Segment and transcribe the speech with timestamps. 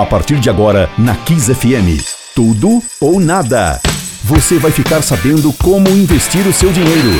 [0.00, 2.00] A partir de agora, na Kiss FM.
[2.32, 3.80] Tudo ou nada.
[4.22, 7.18] Você vai ficar sabendo como investir o seu dinheiro.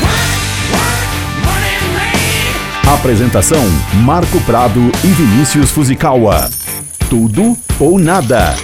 [2.87, 3.65] Apresentação:
[4.05, 6.49] Marco Prado e Vinícius Fuzikawa.
[7.11, 8.55] Tudo ou nada.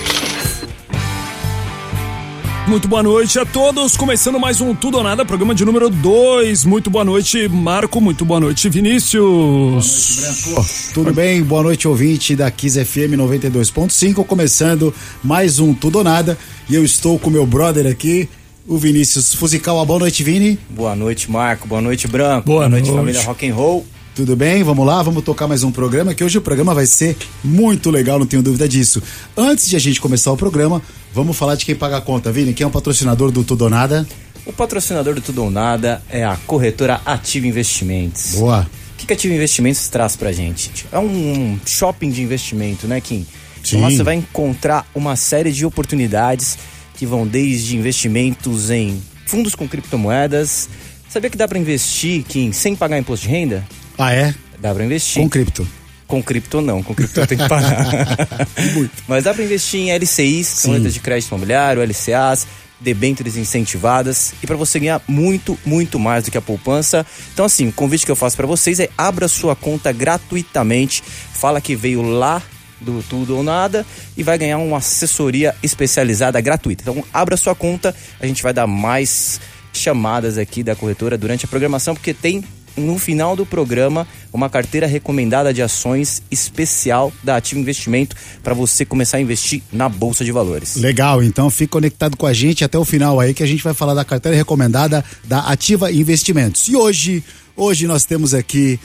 [2.66, 3.94] Muito boa noite a todos.
[3.94, 6.64] Começando mais um Tudo ou Nada, programa de número 2.
[6.64, 8.00] Muito boa noite, Marco.
[8.00, 9.22] Muito boa noite, Vinícius.
[9.22, 10.68] Boa noite, Branco.
[10.94, 11.42] Tudo bem?
[11.42, 14.24] Boa noite, ouvinte da Kiss FM 92.5.
[14.24, 16.38] Começando mais um Tudo ou Nada.
[16.68, 18.30] E eu estou com meu brother aqui,
[18.66, 19.84] o Vinícius Fusical.
[19.84, 20.58] Boa noite, Vini.
[20.70, 21.68] Boa noite, Marco.
[21.68, 22.46] Boa noite, Branco.
[22.46, 23.86] Boa, boa noite, noite, família Rock and Roll.
[24.14, 24.62] Tudo bem?
[24.62, 28.16] Vamos lá, vamos tocar mais um programa, que hoje o programa vai ser muito legal,
[28.16, 29.02] não tenho dúvida disso.
[29.36, 30.80] Antes de a gente começar o programa,
[31.12, 32.54] vamos falar de quem paga a conta, Vini.
[32.54, 34.06] Quem é o patrocinador do Tudo ou Nada?
[34.46, 38.36] O patrocinador do Tudo ou Nada é a corretora Ativa Investimentos.
[38.36, 38.70] Boa.
[38.92, 40.86] O que, que a Ativa Investimentos traz pra gente?
[40.92, 43.26] É um shopping de investimento, né, Kim?
[43.64, 43.78] Sim.
[43.78, 46.56] Então lá você vai encontrar uma série de oportunidades
[46.96, 50.68] que vão desde investimentos em fundos com criptomoedas.
[51.08, 53.66] Sabia que dá para investir, Kim, sem pagar imposto de renda?
[53.98, 54.34] Ah, é?
[54.58, 55.22] Dá pra investir.
[55.22, 55.68] Com cripto.
[56.06, 57.44] Com cripto não, com cripto tem que.
[58.74, 59.02] Muito.
[59.08, 62.46] Mas dá para investir em LCIs, são letras de crédito imobiliário, LCAs,
[62.80, 67.06] debêntures incentivadas e para você ganhar muito, muito mais do que a poupança.
[67.32, 71.60] Então assim, o convite que eu faço para vocês é abra sua conta gratuitamente, fala
[71.60, 72.42] que veio lá
[72.80, 76.82] do Tudo ou Nada e vai ganhar uma assessoria especializada gratuita.
[76.82, 79.40] Então abra sua conta, a gente vai dar mais
[79.72, 82.44] chamadas aqui da corretora durante a programação porque tem
[82.76, 88.84] no final do programa uma carteira recomendada de ações especial da Ativa Investimento para você
[88.84, 90.76] começar a investir na bolsa de valores.
[90.76, 93.74] Legal, então fique conectado com a gente até o final aí que a gente vai
[93.74, 96.68] falar da carteira recomendada da Ativa Investimentos.
[96.68, 97.22] E hoje,
[97.56, 98.78] hoje nós temos aqui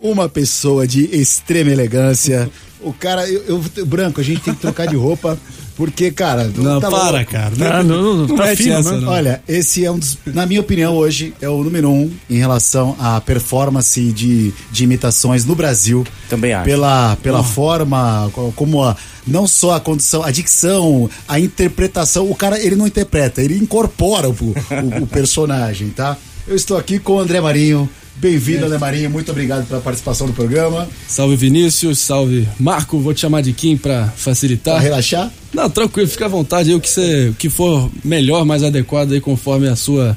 [0.00, 2.50] uma pessoa de extrema elegância.
[2.82, 5.38] O cara, eu, eu branco, a gente tem que trocar de roupa
[5.80, 6.44] porque, cara.
[6.54, 7.30] Não, tá para, louco.
[7.30, 7.56] cara.
[7.56, 9.08] Tá, não, não, não, tá fino, essa, não.
[9.08, 10.18] Olha, esse é um dos.
[10.26, 15.46] Na minha opinião, hoje é o número um em relação à performance de, de imitações
[15.46, 16.06] no Brasil.
[16.28, 16.66] Também acho.
[16.66, 17.44] Pela, pela oh.
[17.44, 18.94] forma, como a.
[19.26, 22.30] Não só a condição, a dicção, a interpretação.
[22.30, 26.14] O cara, ele não interpreta, ele incorpora o, o, o personagem, tá?
[26.46, 29.10] Eu estou aqui com o André Marinho Bem-vindo, André Marinho.
[29.10, 30.88] Muito obrigado pela participação no programa.
[31.08, 32.98] Salve Vinícius, salve Marco.
[32.98, 34.74] Vou te chamar de Kim para facilitar.
[34.74, 35.30] Pra relaxar?
[35.52, 36.70] Não, tranquilo, fica à vontade.
[36.70, 40.16] aí o que, você, que for melhor, mais adequado aí, conforme a sua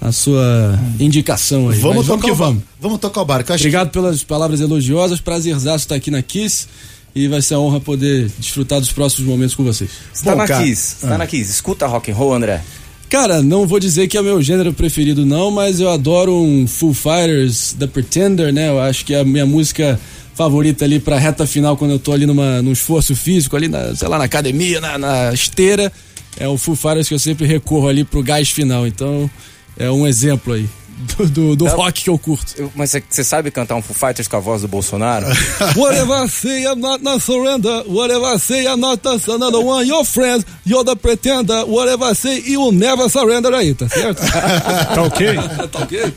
[0.00, 1.78] a sua indicação aí.
[1.78, 2.62] Vamos, vamos que vamos.
[2.80, 3.52] Vamos tocar o barco.
[3.52, 3.92] Obrigado que...
[3.94, 5.20] pelas palavras elogiosas.
[5.20, 6.68] Prazerzaço estar aqui na Kiss
[7.14, 9.90] e vai ser a honra poder desfrutar dos próximos momentos com vocês.
[10.12, 10.62] Você tá na cara...
[10.62, 11.18] Kiss, tá ah.
[11.18, 11.50] na Kiss.
[11.50, 12.62] Escuta rock and roll, André.
[13.08, 16.92] Cara, não vou dizer que é meu gênero preferido não, mas eu adoro um Full
[16.92, 18.68] Fighters, The Pretender, né?
[18.68, 19.98] Eu acho que é a minha música
[20.34, 23.94] favorita ali pra reta final quando eu tô ali numa, num esforço físico ali, na,
[23.94, 25.92] sei lá, na academia, na, na esteira.
[26.38, 28.86] É o Full Fighters que eu sempre recorro ali pro gás final.
[28.86, 29.30] Então,
[29.78, 32.54] é um exemplo aí do, do, do rock que eu curto.
[32.56, 35.26] Eu, mas você sabe cantar um Foo Fighters com a voz do Bolsonaro?
[35.76, 37.84] Whatever I say, I'm not, not surrender.
[37.86, 39.86] Whatever I say, I'm not another one.
[39.86, 41.66] Your friends, you're the pretender.
[41.66, 44.22] Whatever I say, you will never surrender aí, tá certo?
[44.94, 45.36] tá ok?
[45.70, 46.14] tá ok?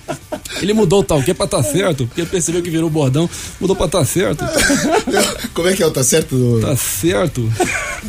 [0.62, 3.30] Ele mudou o tá ok pra tá certo, porque percebeu que virou bordão,
[3.60, 4.44] mudou pra tá certo.
[5.54, 6.60] Como é que é o tá certo?
[6.62, 7.52] Tá certo.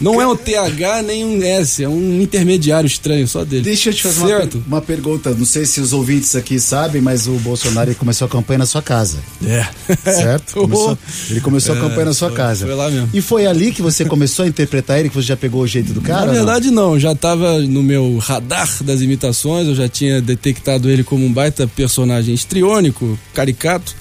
[0.00, 3.62] Não é um TH nem um S, é um intermediário estranho só dele.
[3.62, 7.26] Deixa eu te fazer uma, uma pergunta, não sei se os ouvintes aqui sabem, mas
[7.26, 9.18] o Bolsonaro começou a campanha na sua casa.
[9.44, 9.66] É.
[10.10, 10.54] Certo?
[10.70, 10.98] Começou,
[11.30, 12.66] ele começou é, a campanha na sua foi, casa.
[12.66, 13.10] Foi lá mesmo.
[13.12, 15.92] E foi ali que você começou a interpretar ele, que você já pegou o jeito
[15.92, 16.26] do cara?
[16.26, 16.90] Na verdade, não.
[16.92, 16.98] não.
[16.98, 21.66] Já estava no meu radar das imitações, eu já tinha detectado ele como um baita
[21.66, 23.94] personagem estriônico, caricato.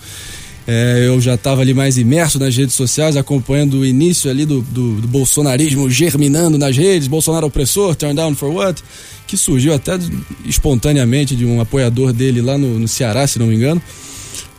[0.72, 4.62] É, eu já estava ali mais imerso nas redes sociais, acompanhando o início ali do,
[4.62, 8.84] do, do, bolsonarismo germinando nas redes, Bolsonaro opressor, turn down for what,
[9.26, 9.98] que surgiu até
[10.46, 13.82] espontaneamente de um apoiador dele lá no, no Ceará, se não me engano.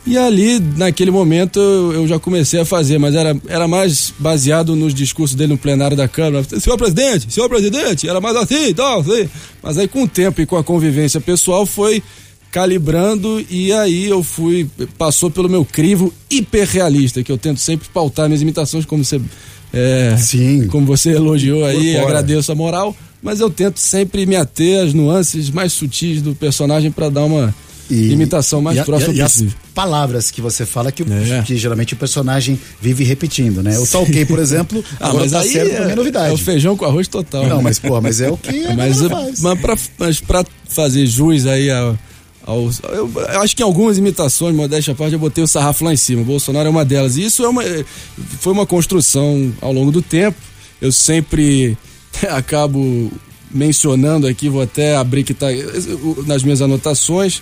[0.05, 1.61] E ali, naquele momento,
[1.93, 5.95] eu já comecei a fazer, mas era, era mais baseado nos discursos dele no plenário
[5.95, 6.43] da Câmara.
[6.59, 9.29] Senhor presidente, senhor presidente, era mais assim tal, assim.
[9.63, 12.03] Mas aí, com o tempo e com a convivência pessoal, foi
[12.51, 18.27] calibrando e aí eu fui passou pelo meu crivo hiperrealista que eu tento sempre pautar
[18.27, 19.21] minhas imitações como você
[19.73, 20.67] é, Sim.
[20.67, 25.49] como você elogiou aí agradeço a moral mas eu tento sempre me ater às nuances
[25.49, 27.55] mais sutis do personagem para dar uma
[27.91, 29.47] e, imitação mais e, próxima e, possível.
[29.47, 31.43] as palavras que você fala que, é.
[31.43, 33.77] que geralmente o personagem vive repetindo, né?
[33.77, 36.29] O tal ok, por exemplo, ah, agora mas tá aí certo, é, é novidade.
[36.29, 37.47] É o feijão com arroz total.
[37.47, 37.63] Não, né?
[37.63, 39.01] mas pô, mas é o que mas,
[39.39, 41.93] mas, pra, mas pra fazer jus aí a
[42.47, 42.71] eu,
[43.13, 45.97] eu, acho que em algumas imitações, modéstia à parte, eu botei o sarrafo lá em
[45.97, 46.21] cima.
[46.21, 47.17] O Bolsonaro é uma delas.
[47.17, 47.63] E isso é uma,
[48.39, 50.37] foi uma construção ao longo do tempo.
[50.81, 51.77] eu sempre
[52.29, 53.11] acabo
[53.53, 55.47] mencionando aqui, vou até abrir que tá
[56.25, 57.41] nas minhas anotações,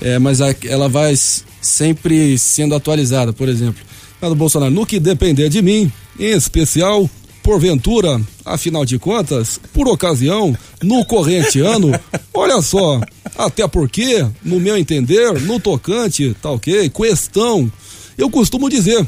[0.00, 1.14] é, mas a, ela vai
[1.60, 3.82] sempre sendo atualizada, por exemplo.
[4.20, 7.10] Do Bolsonaro, no que depender de mim, em especial,
[7.42, 11.90] porventura, afinal de contas, por ocasião, no corrente ano,
[12.32, 13.00] olha só,
[13.36, 17.70] até porque, no meu entender, no tocante, tá ok, questão,
[18.16, 19.06] eu costumo dizer,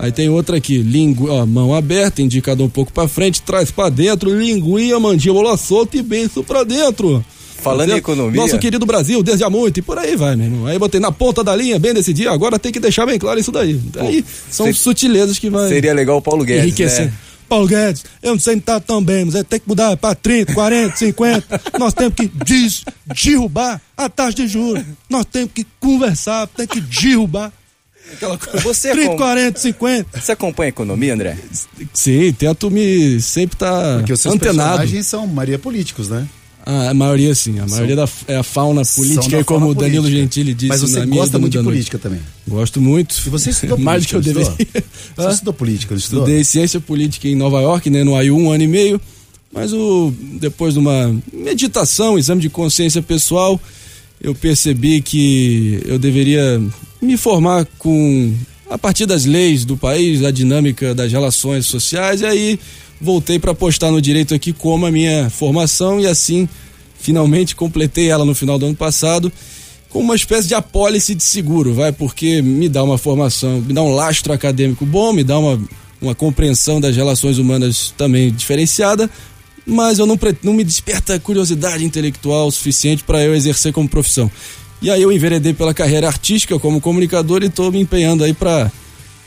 [0.00, 4.34] Aí tem outra aqui, língua, mão aberta, indicador um pouco para frente, traz para dentro,
[4.34, 7.22] linguinha, mandíbula solta e beijo para dentro.
[7.60, 8.40] Falando em economia.
[8.40, 10.66] Nosso querido Brasil, desde há muito, e por aí vai, meu irmão.
[10.66, 13.52] Aí botei na ponta da linha, bem dia, agora tem que deixar bem claro isso
[13.52, 13.78] daí.
[13.98, 15.68] Aí são ser, sutilezas que vai.
[15.68, 16.64] Seria legal o Paulo Guedes.
[16.64, 17.06] Enriquecer.
[17.06, 17.12] Né?
[17.50, 20.14] Paulo Guedes, eu não sei se tá tão bem, mas é, tem que mudar para
[20.14, 21.60] 30, 40, 50.
[21.80, 24.84] Nós temos que des, derrubar a taxa de juros.
[25.08, 27.52] Nós temos que conversar, tem que derrubar
[28.12, 28.60] Aquela coisa.
[28.60, 30.20] Você 30, 40, 50.
[30.20, 31.36] Você acompanha a economia, André?
[31.92, 34.68] Sim, tento me sempre estar tá Porque os seus antenado.
[34.70, 36.26] personagens são maioria políticos, né?
[36.64, 40.02] Ah, a maioria sim, a maioria da, é a fauna política, e como o Danilo
[40.02, 40.22] política.
[40.22, 42.20] Gentili disse Mas você gosta muito de política também?
[42.46, 43.16] Gosto muito.
[43.26, 44.52] E você estudou Mais do que eu deveria.
[45.16, 46.24] Você estudou política, estudou?
[46.24, 49.00] Estudei ciência política em Nova York, né, no AIU, um ano e meio.
[49.52, 53.60] Mas o, depois de uma meditação, exame de consciência pessoal,
[54.20, 56.62] eu percebi que eu deveria
[57.00, 58.32] me formar com
[58.68, 62.60] a partir das leis do país, da dinâmica das relações sociais, e aí
[63.00, 66.48] voltei para apostar no direito aqui como a minha formação e assim
[66.98, 69.32] finalmente completei ela no final do ano passado
[69.90, 73.82] com uma espécie de apólice de seguro, vai, porque me dá uma formação, me dá
[73.82, 75.60] um lastro acadêmico bom, me dá uma,
[76.00, 79.10] uma compreensão das relações humanas também diferenciada,
[79.66, 84.30] mas eu não, não me desperta curiosidade intelectual suficiente para eu exercer como profissão.
[84.80, 88.70] E aí eu enveredei pela carreira artística como comunicador e estou me empenhando aí para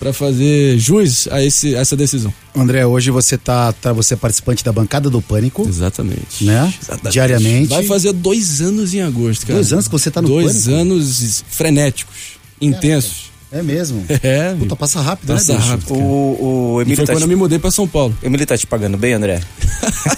[0.04, 2.34] para fazer jus a, esse, a essa decisão.
[2.54, 5.66] André, hoje você tá, tá você é participante da bancada do Pânico.
[5.66, 6.44] Exatamente.
[6.44, 6.74] Né?
[6.82, 7.14] Exatamente.
[7.14, 7.70] Diariamente.
[7.70, 9.54] Vai fazer dois anos em agosto, cara.
[9.54, 10.70] Dois anos que você tá no dois Pânico?
[10.70, 12.16] Dois anos frenéticos,
[12.60, 13.23] intensos.
[13.54, 14.04] É mesmo?
[14.24, 14.56] É.
[14.56, 15.94] Puta, passa rápido, né, passa né, rápido.
[15.94, 17.24] O, o Emílio e foi tá quando te...
[17.24, 18.16] eu me mudei pra São Paulo.
[18.22, 19.42] O Emílio tá te pagando bem, André?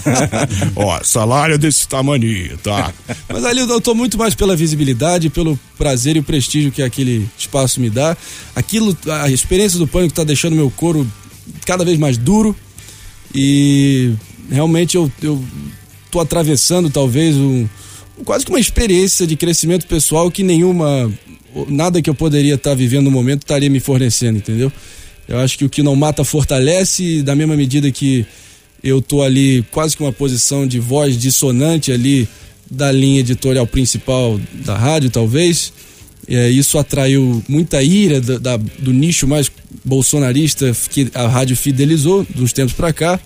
[0.76, 2.92] Ó, salário desse tamanho, tá?
[3.28, 7.28] Mas ali eu tô muito mais pela visibilidade, pelo prazer e o prestígio que aquele
[7.36, 8.16] espaço me dá.
[8.54, 11.06] Aquilo, a experiência do pânico tá deixando meu couro
[11.66, 12.54] cada vez mais duro
[13.34, 14.14] e
[14.50, 15.42] realmente eu, eu
[16.10, 17.66] tô atravessando talvez um
[18.24, 21.12] quase que uma experiência de crescimento pessoal que nenhuma
[21.68, 24.70] nada que eu poderia estar tá vivendo no momento estaria me fornecendo, entendeu?
[25.28, 28.26] Eu acho que o que não mata fortalece, da mesma medida que
[28.82, 32.28] eu tô ali quase que uma posição de voz dissonante ali
[32.70, 35.72] da linha editorial principal da rádio, talvez.
[36.28, 39.50] É, isso atraiu muita ira da, da, do nicho mais
[39.84, 43.20] bolsonarista que a rádio fidelizou dos tempos para cá.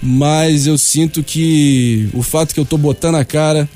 [0.00, 3.68] Mas eu sinto que o fato que eu tô botando a cara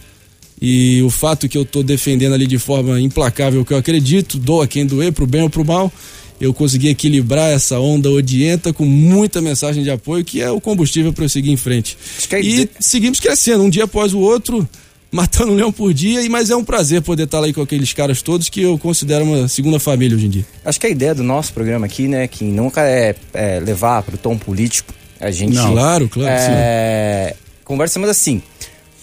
[0.65, 4.65] e o fato que eu estou defendendo ali de forma implacável que eu acredito, doa
[4.65, 5.93] quem doer, pro bem ou pro mal,
[6.41, 11.13] eu consegui equilibrar essa onda odienta com muita mensagem de apoio, que é o combustível
[11.13, 11.99] para eu seguir em frente.
[12.41, 14.69] E seguimos crescendo, um dia após o outro,
[15.11, 17.93] matando um leão por dia, e mas é um prazer poder estar lá com aqueles
[17.93, 20.47] caras todos que eu considero uma segunda família hoje em dia.
[20.65, 24.15] Acho que a ideia do nosso programa aqui, né, que nunca é, é levar para
[24.15, 25.55] o tom político, a gente.
[25.55, 26.31] Não, claro, claro.
[26.33, 28.41] É, conversamos assim.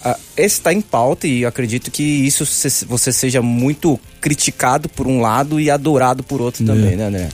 [0.04, 2.44] Uh, esse está em pauta e eu acredito que isso
[2.86, 6.66] você seja muito criticado por um lado e adorado por outro é.
[6.66, 7.28] também, né, André?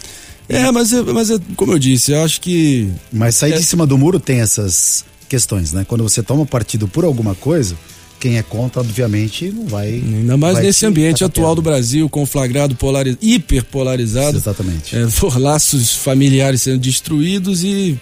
[0.48, 2.90] É, mas, é, mas é, como eu disse, eu acho que.
[3.12, 3.56] Mas sair é...
[3.56, 5.84] de cima do muro tem essas questões, né?
[5.86, 7.76] Quando você toma partido por alguma coisa,
[8.20, 9.88] quem é contra, obviamente, não vai.
[9.88, 13.16] Ainda mais nesse ambiente atual do Brasil, conflagrado, polariz...
[13.20, 14.36] hiperpolarizado.
[14.36, 14.96] Exatamente.
[14.96, 17.98] É, por laços familiares sendo destruídos e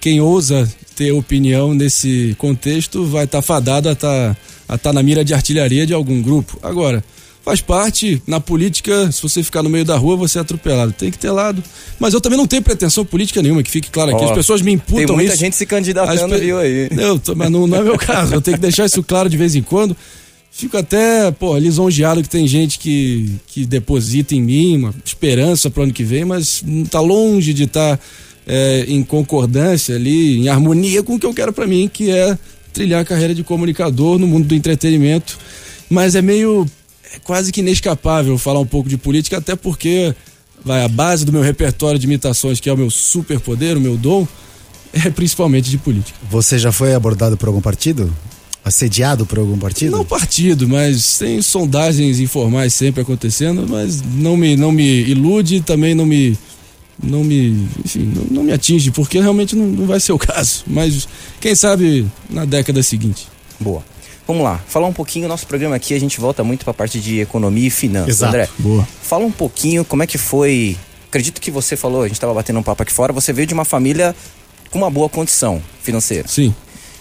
[0.00, 4.36] quem ousa ter opinião nesse contexto vai estar tá fadado a estar
[4.66, 6.58] tá, tá na mira de artilharia de algum grupo.
[6.62, 7.04] Agora,
[7.44, 10.92] faz parte, na política, se você ficar no meio da rua, você é atropelado.
[10.92, 11.62] Tem que ter lado.
[12.00, 14.24] Mas eu também não tenho pretensão política nenhuma, que fique claro aqui.
[14.24, 15.06] As pessoas me imputam isso.
[15.06, 15.40] Tem muita isso.
[15.40, 16.88] gente se candidatando, viu aí.
[16.90, 18.34] Eu, mas não, não é meu caso.
[18.34, 19.94] Eu tenho que deixar isso claro de vez em quando.
[20.50, 25.82] Fico até, pô, lisonjeado que tem gente que, que deposita em mim uma esperança para
[25.82, 28.02] o ano que vem, mas está longe de estar tá
[28.46, 32.38] é, em concordância ali, em harmonia com o que eu quero para mim, que é
[32.72, 35.38] trilhar a carreira de comunicador no mundo do entretenimento.
[35.90, 36.66] Mas é meio
[37.12, 40.14] é quase que inescapável falar um pouco de política, até porque
[40.64, 43.96] vai a base do meu repertório de imitações, que é o meu superpoder, o meu
[43.96, 44.26] dom,
[44.92, 46.18] é principalmente de política.
[46.30, 48.12] Você já foi abordado por algum partido?
[48.64, 49.92] Assediado por algum partido?
[49.92, 55.94] Não partido, mas tem sondagens informais sempre acontecendo, mas não me, não me ilude, também
[55.94, 56.36] não me
[57.02, 60.64] não me, enfim, não, não me atinge, porque realmente não, não vai ser o caso.
[60.66, 61.08] Mas
[61.40, 63.28] quem sabe na década seguinte.
[63.60, 63.82] Boa.
[64.26, 66.98] Vamos lá, falar um pouquinho, nosso programa aqui a gente volta muito para a parte
[66.98, 68.16] de economia e finanças.
[68.16, 68.34] Exato.
[68.34, 68.86] André, Boa.
[69.00, 70.76] fala um pouquinho como é que foi.
[71.08, 73.54] Acredito que você falou, a gente estava batendo um papo aqui fora, você veio de
[73.54, 74.16] uma família
[74.68, 76.26] com uma boa condição financeira.
[76.26, 76.52] Sim.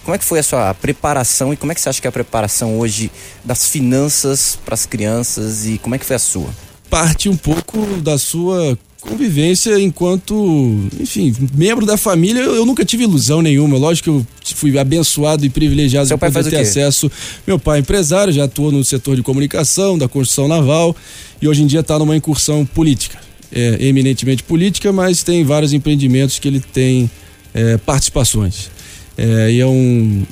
[0.03, 2.09] Como é que foi a sua preparação e como é que você acha que é
[2.09, 3.11] a preparação hoje
[3.43, 6.49] das finanças para as crianças e como é que foi a sua?
[6.91, 13.03] Parte um pouco da sua convivência enquanto, enfim, membro da família, eu, eu nunca tive
[13.03, 13.77] ilusão nenhuma.
[13.77, 17.09] Lógico que eu fui abençoado e privilegiado Seu de poder ter acesso.
[17.45, 20.95] Meu pai é empresário, já atuou no setor de comunicação, da construção naval
[21.41, 23.23] e hoje em dia está numa incursão política.
[23.51, 27.09] É, eminentemente política, mas tem vários empreendimentos que ele tem
[27.53, 28.69] é, participações.
[29.17, 30.23] É, e, é um,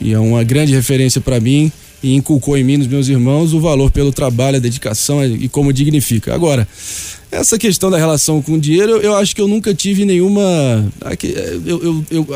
[0.00, 1.70] e é uma grande referência para mim
[2.02, 5.72] e inculcou em mim, nos meus irmãos, o valor pelo trabalho, a dedicação e como
[5.72, 6.34] dignifica.
[6.34, 6.66] Agora,
[7.32, 10.40] essa questão da relação com o dinheiro, eu acho que eu nunca tive nenhuma.
[11.64, 12.26] Eu, eu, eu-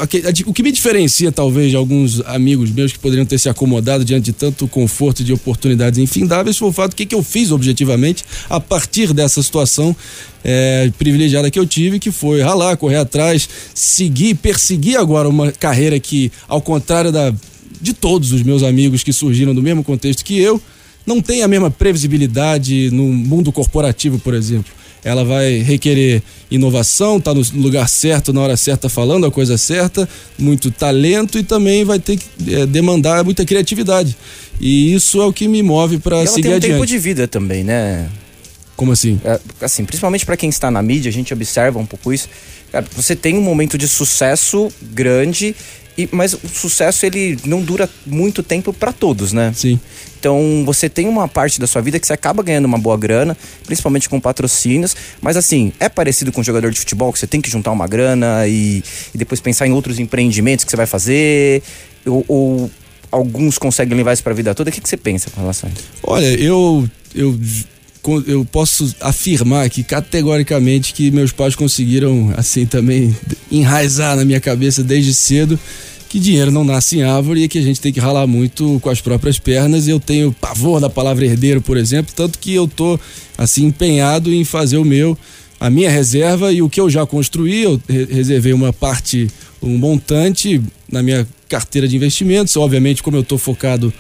[0.47, 4.27] o que me diferencia, talvez, de alguns amigos meus que poderiam ter se acomodado diante
[4.27, 8.25] de tanto conforto e de oportunidades infindáveis, foi o fato que, que eu fiz objetivamente
[8.49, 9.97] a partir dessa situação
[10.45, 15.99] é, privilegiada que eu tive, que foi ralar, correr atrás, seguir, perseguir agora uma carreira
[15.99, 17.35] que, ao contrário da,
[17.81, 20.63] de todos os meus amigos que surgiram do mesmo contexto que eu,
[21.05, 24.73] não tem a mesma previsibilidade no mundo corporativo, por exemplo.
[25.05, 30.09] Ela vai requerer inovação, tá no lugar certo, na hora certa, falando a coisa certa,
[30.39, 34.17] muito talento e também vai ter que eh, demandar muita criatividade.
[34.61, 36.73] E isso é o que me move para seguir tem um adiante.
[36.73, 38.09] tempo de vida também, né?
[38.77, 39.21] Como assim?
[39.25, 42.29] É, assim, principalmente para quem está na mídia, a gente observa um pouco isso.
[42.73, 45.55] Cara, você tem um momento de sucesso grande,
[45.97, 49.53] e, mas o sucesso ele não dura muito tempo para todos, né?
[49.55, 49.79] Sim.
[50.25, 53.37] Então você tem uma parte da sua vida que você acaba ganhando uma boa grana,
[53.67, 57.43] principalmente com patrocínios, mas assim, é parecido com um jogador de futebol que você tem
[57.43, 58.83] que juntar uma grana e,
[59.15, 61.63] e depois pensar em outros empreendimentos que você vai fazer,
[62.07, 62.71] ou, ou
[63.11, 64.71] alguns conseguem levar isso para a vida toda.
[64.71, 65.89] O que, que você pensa com relação a isso?
[66.03, 67.39] Olha, eu, eu,
[68.27, 73.15] eu posso afirmar aqui categoricamente que meus pais conseguiram, assim, também
[73.53, 75.61] enraizar na minha cabeça desde cedo
[76.15, 78.89] que dinheiro não nasce em árvore e que a gente tem que ralar muito com
[78.89, 79.89] as próprias pernas.
[79.89, 82.97] Eu tenho pavor da palavra herdeiro, por exemplo, tanto que eu tô,
[83.37, 85.19] assim, empenhado em fazer o meu,
[85.59, 87.65] a minha reserva e o que eu já construí.
[87.65, 89.27] Eu re- reservei uma parte,
[89.61, 92.57] um montante na minha carteira de investimentos.
[92.57, 93.93] Obviamente, como eu estou focado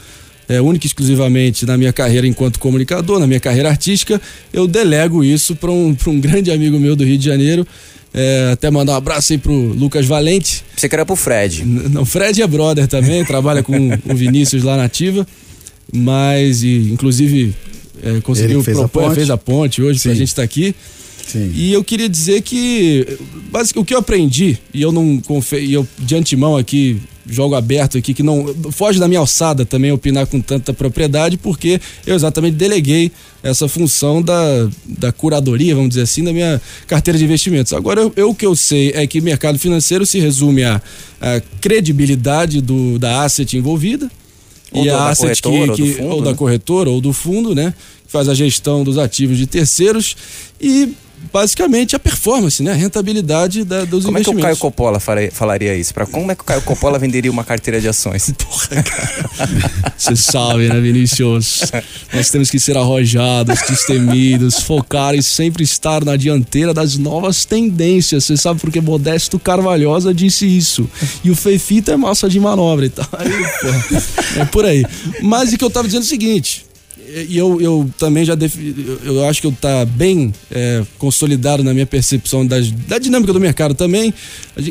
[0.48, 5.24] é, única e exclusivamente na minha carreira enquanto comunicador, na minha carreira artística, eu delego
[5.24, 7.66] isso para um, um grande amigo meu do Rio de Janeiro.
[8.16, 10.62] É, até mandar um abraço aí pro Lucas Valente.
[10.76, 11.62] Você quer ir pro Fred.
[11.62, 13.74] N- Não, Fred é brother também, trabalha com
[14.06, 15.26] o Vinícius lá na Ativa,
[15.92, 17.54] mas e, inclusive
[18.02, 19.14] é, conseguiu Ele fez a propor- ponte.
[19.16, 20.18] fez a ponte hoje pra Sim.
[20.18, 20.74] gente estar aqui.
[21.26, 21.50] Sim.
[21.54, 23.18] E eu queria dizer que
[23.50, 27.54] basic, o que eu aprendi, e eu não confe, e eu de antemão aqui, jogo
[27.54, 32.14] aberto aqui, que não foge da minha alçada também opinar com tanta propriedade, porque eu
[32.14, 33.10] exatamente deleguei
[33.42, 37.72] essa função da, da curadoria, vamos dizer assim, da minha carteira de investimentos.
[37.72, 40.80] Agora, eu, eu o que eu sei é que mercado financeiro se resume à,
[41.20, 44.10] à credibilidade do, da asset envolvida,
[44.72, 46.36] Ou e a da asset que, corretora, ou do que- fundo, ou da né?
[46.36, 47.74] corretora ou do fundo, né?
[48.06, 50.16] Que faz a gestão dos ativos de terceiros
[50.60, 50.92] e
[51.32, 52.72] basicamente a performance, né?
[52.72, 54.58] A rentabilidade da, dos Como é que o Caio investimentos.
[54.60, 55.92] Coppola faria- falaria isso?
[55.94, 58.32] Pra como é que o Caio Coppola venderia uma carteira de ações?
[58.38, 59.30] Porra, cara.
[59.96, 61.60] Você sabe, né, Vinícius?
[62.12, 68.24] Nós temos que ser arrojados, destemidos, focar e sempre estar na dianteira das novas tendências.
[68.24, 70.88] Você sabe porque Modesto Carvalhosa disse isso.
[71.22, 73.06] E o Feifito é massa de manobra e tal.
[73.18, 74.02] Aí, porra,
[74.40, 74.84] é por aí.
[75.22, 76.64] Mas o que eu tava dizendo é o seguinte.
[77.28, 81.72] E eu, eu também já defi, eu, acho que eu tá bem é, consolidado na
[81.72, 84.12] minha percepção das, da dinâmica do mercado também.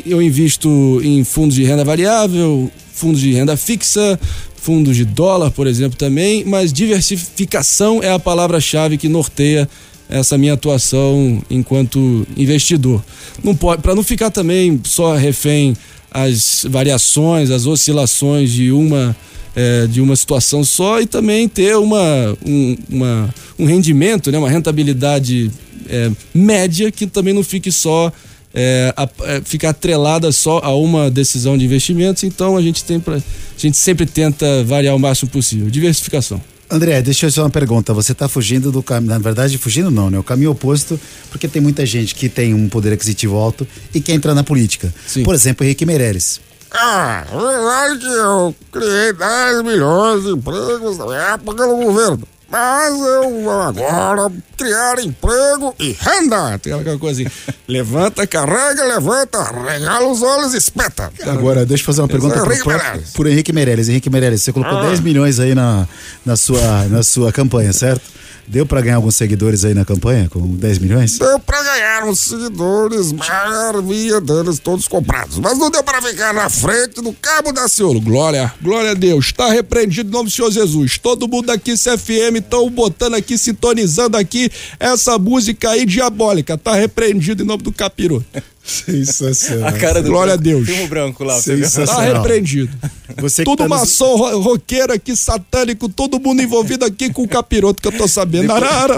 [0.04, 4.18] Eu invisto em fundos de renda variável, fundos de renda fixa,
[4.56, 9.68] fundos de dólar, por exemplo, também, mas diversificação é a palavra-chave que norteia
[10.08, 13.02] essa minha atuação enquanto investidor.
[13.42, 15.76] Não pode, para não ficar também só refém
[16.10, 19.16] às variações, às oscilações de uma
[19.54, 24.50] é, de uma situação só e também ter uma, um, uma, um rendimento, né, uma
[24.50, 25.50] rentabilidade
[25.88, 28.12] é, média que também não fique só
[28.54, 32.22] é, a, é, ficar atrelada só a uma decisão de investimentos.
[32.22, 33.20] Então a gente tem pra, a
[33.58, 35.68] gente sempre tenta variar o máximo possível.
[35.68, 36.40] Diversificação.
[36.70, 37.92] André, deixa eu fazer uma pergunta.
[37.92, 39.12] Você está fugindo do caminho.
[39.12, 40.18] Na verdade, fugindo não, né?
[40.18, 40.98] O caminho oposto,
[41.30, 44.92] porque tem muita gente que tem um poder aquisitivo alto e quer entrar na política.
[45.06, 45.22] Sim.
[45.22, 46.40] Por exemplo, Henrique Meirelles.
[46.76, 52.28] Ah, é verdade que eu criei 10 milhões de empregos na época do governo.
[52.50, 56.58] Mas eu agora criar emprego e renda.
[56.58, 57.30] Tem aquela coisa assim.
[57.66, 61.12] levanta, carrega, levanta, regala os olhos e espeta.
[61.26, 63.10] Agora, deixa eu fazer uma pergunta Henrique pro, Meirelles.
[63.10, 63.88] pro Henrique Meirelles.
[63.88, 65.88] Henrique Meirelles, você colocou 10 milhões aí na,
[66.24, 68.02] na, sua, na sua campanha, certo?
[68.46, 71.18] Deu pra ganhar alguns seguidores aí na campanha com 10 milhões?
[71.18, 75.38] Deu pra ganhar uns seguidores, maravilha deles todos comprados.
[75.38, 78.00] Mas não deu pra ficar na frente do Cabo da Ciolo.
[78.00, 79.26] Glória, glória a Deus.
[79.26, 80.98] Está repreendido em nome do Senhor Jesus.
[80.98, 86.58] Todo mundo aqui, CFM, estão botando aqui, sintonizando aqui essa música aí diabólica.
[86.58, 88.24] Tá repreendido em nome do capiroto.
[88.64, 89.68] Sensacional.
[89.68, 90.66] A cara do Glória a Deus.
[90.66, 91.34] Filme branco lá.
[91.34, 91.64] você viu?
[91.64, 92.22] Tá Sensacional.
[92.22, 92.70] repreendido.
[93.18, 97.28] Você que Tudo tá maçom, ro- roqueiro aqui, satânico, todo mundo envolvido aqui com o
[97.28, 98.50] capiroto que eu tô sabendo.
[98.50, 98.96] Arara,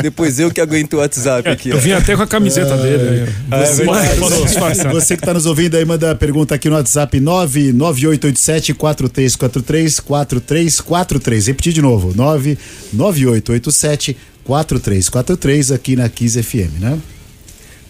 [0.00, 1.70] Depois eu que aguento o WhatsApp aqui.
[1.70, 3.28] Eu vim até com a camiseta dele.
[3.50, 3.66] aí.
[3.66, 4.92] Você, Mas posso disfarçar.
[4.92, 11.46] você que está nos ouvindo aí, manda pergunta aqui no WhatsApp 99887 4343 4343.
[11.48, 16.96] Repetir de novo, 99887 4343 aqui na Kiss FM, né?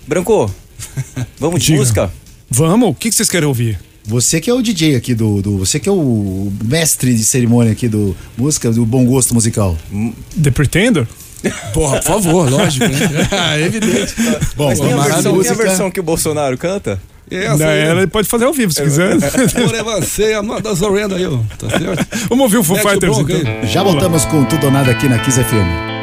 [0.08, 0.50] Branco,
[1.38, 1.78] vamos de Diga.
[1.78, 2.12] música?
[2.50, 2.90] Vamos?
[2.90, 3.78] O que vocês querem ouvir?
[4.04, 7.72] Você que é o DJ aqui do, do você que é o mestre de cerimônia
[7.72, 9.76] aqui do música do bom gosto musical.
[10.40, 11.06] The Pretender?
[11.72, 12.98] Porra, por favor, lógico, né?
[13.30, 14.14] Ah, é evidente.
[14.56, 15.54] Bom, Mas tem a, versão, tem a música.
[15.56, 17.00] versão que o Bolsonaro canta?
[17.28, 19.16] Essa Não, aí, ela pode fazer ao vivo se quiser.
[19.18, 21.38] Por você, Amanda Zorrenda aí, ó.
[21.58, 22.06] Tá certo?
[22.28, 23.36] Vamos ouvir o Foo Fighters então.
[23.62, 23.66] aí.
[23.66, 25.95] Já voltamos com tudo ou nada aqui na Kiss FM.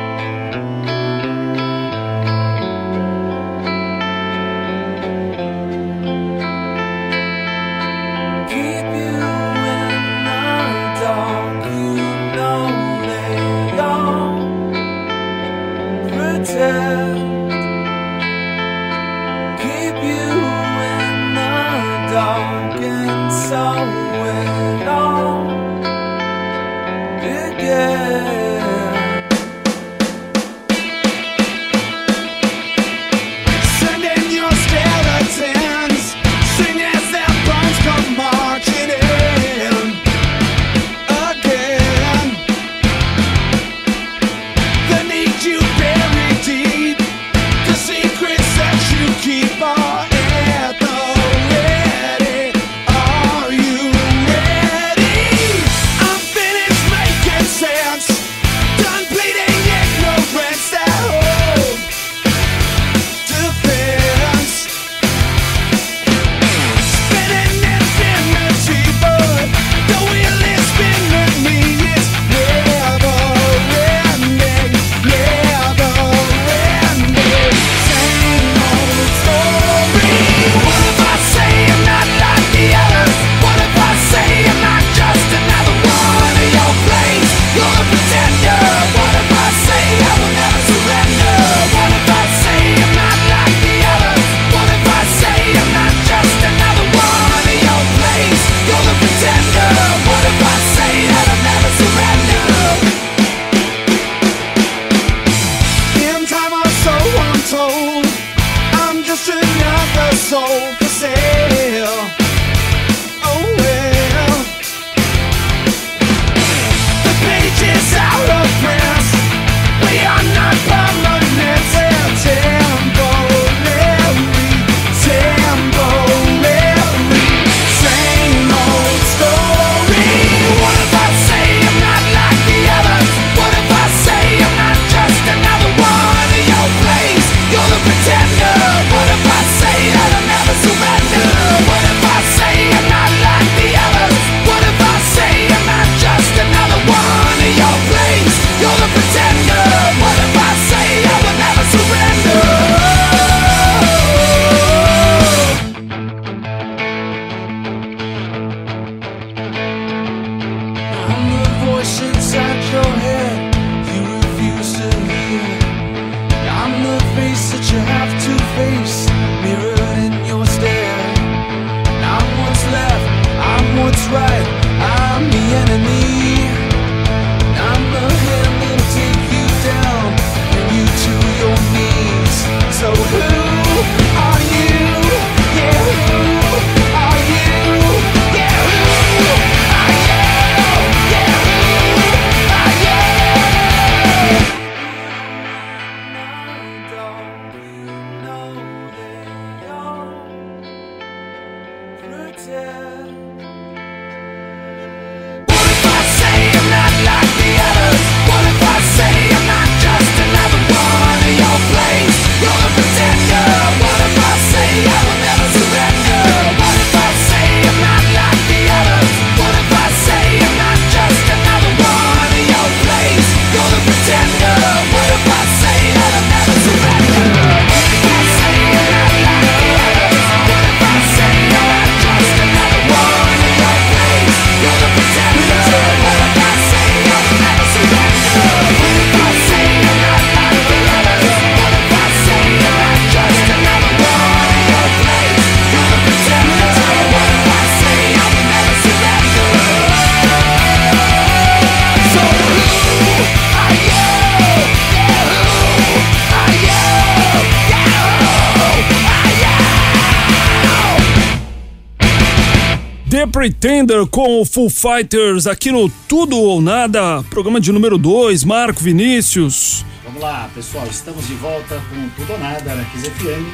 [264.10, 269.84] Com o Full Fighters aqui no Tudo ou Nada, programa de número 2, Marco Vinícius.
[270.06, 273.46] Vamos lá, pessoal, estamos de volta com Tudo ou Nada na FM.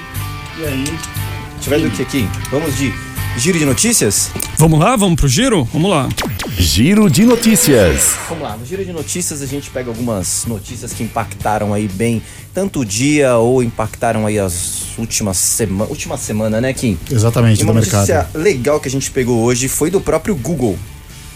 [0.60, 0.86] E aí,
[1.62, 2.28] Tiver do que aqui?
[2.52, 2.94] Vamos de
[3.38, 4.30] giro de notícias?
[4.56, 5.63] Vamos lá, vamos pro giro?
[5.74, 6.08] Vamos lá.
[6.62, 8.15] Giro de notícias.
[8.28, 12.22] Vamos lá, no giro de notícias a gente pega algumas notícias que impactaram aí bem
[12.54, 16.98] tanto o dia ou impactaram aí as últimas semanas, última semana, né, Kim?
[17.10, 18.00] exatamente, E uma do mercado.
[18.02, 20.78] notícia legal que a gente pegou hoje foi do próprio Google.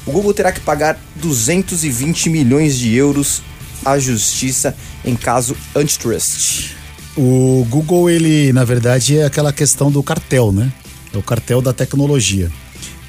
[0.05, 3.41] O Google terá que pagar 220 milhões de euros
[3.86, 6.75] à justiça em caso antitrust.
[7.15, 10.69] O Google, ele, na verdade, é aquela questão do cartel, né?
[11.13, 12.51] É o cartel da tecnologia.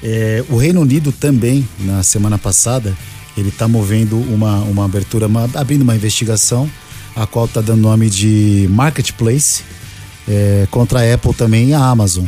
[0.07, 2.95] É, o Reino Unido também, na semana passada,
[3.35, 6.69] ele está movendo uma, uma abertura, uma- abrindo uma investigação,
[7.15, 9.63] a qual está dando nome de Marketplace,
[10.29, 12.25] é, contra a Apple também e a Amazon.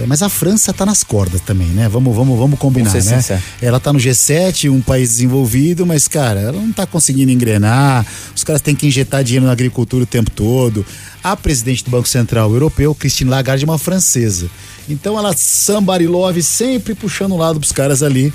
[0.00, 1.88] É, mas a França está nas cordas também, né?
[1.88, 3.16] Vamos, vamos, vamos combinar, Vamos né?
[3.16, 3.42] sinceros.
[3.60, 8.06] Ela tá no G7, um país desenvolvido, mas, cara, ela não tá conseguindo engrenar.
[8.34, 10.84] Os caras têm que injetar dinheiro na agricultura o tempo todo.
[11.24, 14.48] A presidente do Banco Central Europeu, Christine Lagarde, é uma francesa.
[14.88, 18.32] Então ela somebody love sempre puxando um lado pros caras ali.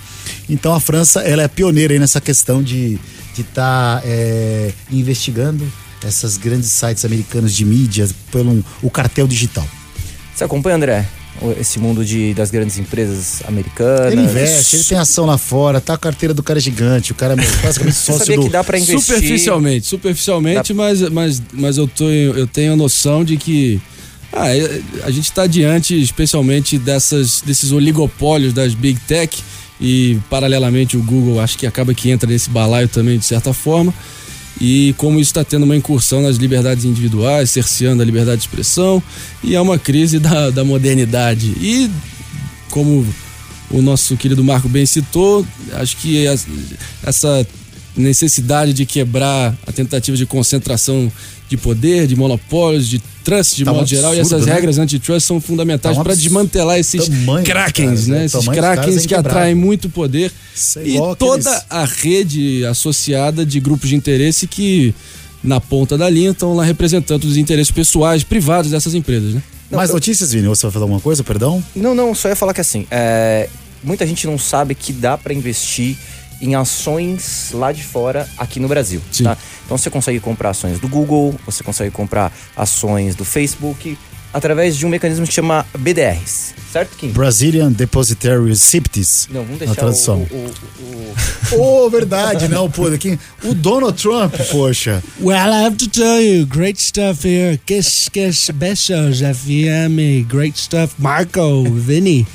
[0.49, 2.99] Então a França, ela é pioneira aí nessa questão de
[3.31, 5.65] estar de tá, é, investigando
[6.03, 9.65] essas grandes sites americanos de mídia pelo o cartel digital.
[10.35, 11.22] Você acompanha, André, o-
[11.59, 14.11] esse mundo de, das grandes empresas americanas?
[14.13, 17.15] Ele investe, ele tem ação lá fora, tá a carteira do cara é gigante, o
[17.15, 18.99] cara é basicamente Você sócio sabia do, que dá pra investir...
[19.01, 23.81] Superficialmente, superficialmente, mas, mas, mas eu, tô, eu tenho a noção de que
[24.31, 29.43] ah, é- a gente está diante, especialmente dessas, desses oligopólios das Big Tech
[29.79, 33.93] e, paralelamente, o Google acho que acaba que entra nesse balaio também, de certa forma.
[34.65, 39.03] E como isso está tendo uma incursão nas liberdades individuais, cerceando a liberdade de expressão,
[39.43, 41.47] e é uma crise da, da modernidade.
[41.59, 41.91] E
[42.69, 43.05] como
[43.69, 46.25] o nosso querido Marco bem citou, acho que
[47.03, 47.45] essa
[47.93, 51.11] necessidade de quebrar a tentativa de concentração
[51.55, 54.53] de poder, de monopólios, de trust de Tá modo geral, e absurdo, essas né?
[54.55, 56.23] regras antitrust são fundamentais Tá para absurdo.
[56.29, 58.19] desmantelar esses Tamanho krakens, caras, né?
[58.19, 58.25] né?
[58.25, 60.31] Esses krakens que atraem muito poder.
[60.55, 64.93] Isso é E toda aqueles- a rede associada de grupos de interesse que,
[65.43, 69.43] na ponta da linha, estão lá representando os interesses pessoais, privados dessas empresas, né?
[69.71, 70.47] Mais notícias, Vini?
[70.47, 71.63] Você vai falar alguma coisa, perdão?
[71.75, 73.49] Não, não, só ia falar que assim, é,
[73.83, 75.97] muita gente não sabe que dá pra investir
[76.41, 79.37] em ações lá de fora aqui no Brasil, tá?
[79.65, 83.97] Então você consegue comprar ações do Google, você consegue comprar ações do Facebook
[84.33, 87.09] através de um mecanismo que chama BDRs, certo, Kim?
[87.11, 89.27] Brazilian Depositary Receipts.
[89.29, 90.27] Não, vamos Na deixar tradução.
[90.31, 91.13] o, o-
[91.55, 93.19] o- Ô, verdade, não, pô, daqui.
[93.43, 95.03] O Donald Trump, poxa.
[95.21, 97.59] Well, I have to tell you, great stuff here.
[97.65, 100.95] Kiss, kiss, besos, FM, great stuff.
[100.97, 102.25] Marco, Vinny,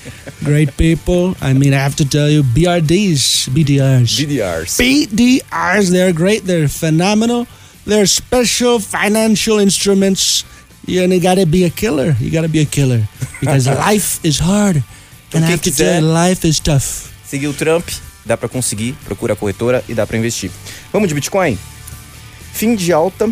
[0.43, 1.35] great people.
[1.41, 4.19] I mean, I have to tell you, BRDs, BDRs.
[4.25, 4.79] BDRs.
[4.79, 7.47] BDRs, they're great, they're phenomenal.
[7.87, 10.45] They're special financial instruments.
[10.87, 12.17] You only gotta be a killer.
[12.21, 13.07] You gotta be a killer.
[13.41, 14.83] Because life is hard.
[15.29, 17.09] Então, And I quem have to quiser- you, life is tough.
[17.27, 17.87] Seguir o Trump,
[18.25, 20.51] dá pra conseguir, procura a corretora e dá pra investir.
[20.93, 21.59] Vamos de Bitcoin?
[22.55, 23.29] Fim de alta,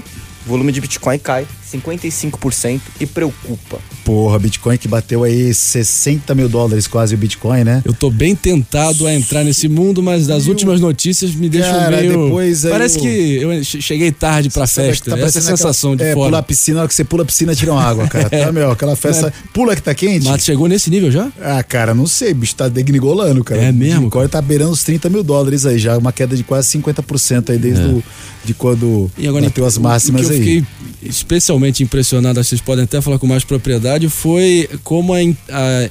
[0.46, 3.78] volume de Bitcoin cai 55% e preocupa.
[4.04, 7.82] Porra, Bitcoin que bateu aí 60 mil dólares quase o Bitcoin, né?
[7.84, 11.96] Eu tô bem tentado a entrar nesse mundo, mas as últimas notícias me deixam Cara,
[11.96, 12.24] meio.
[12.24, 15.10] depois aí Parece o- que eu che- cheguei tarde pra Sabe festa.
[15.10, 16.26] tá Essa é a sensação aquela- de é, fora.
[16.28, 18.30] pular a piscina, na hora que você pula a piscina, tiram água, cara.
[18.46, 19.32] Tá, meu, aquela festa.
[19.52, 20.26] Pula que tá quente?
[20.26, 21.30] Mas chegou nesse nível já?
[21.40, 23.60] Ah, cara, não sei, bicho tá degnigolando, cara.
[23.62, 26.42] É mesmo, O Bitcoin tá beirando os 30 mil dólares aí, já uma queda de
[26.44, 28.02] quase 50% aí desde o,
[28.44, 29.22] de quando É.
[29.22, 30.44] E agora, bateu as máximas o que eu aí.
[30.44, 30.64] fiquei
[31.02, 35.36] especialmente impressionado, acho que vocês podem até falar com mais propriedade, foi como a, in-
[35.50, 35.88] a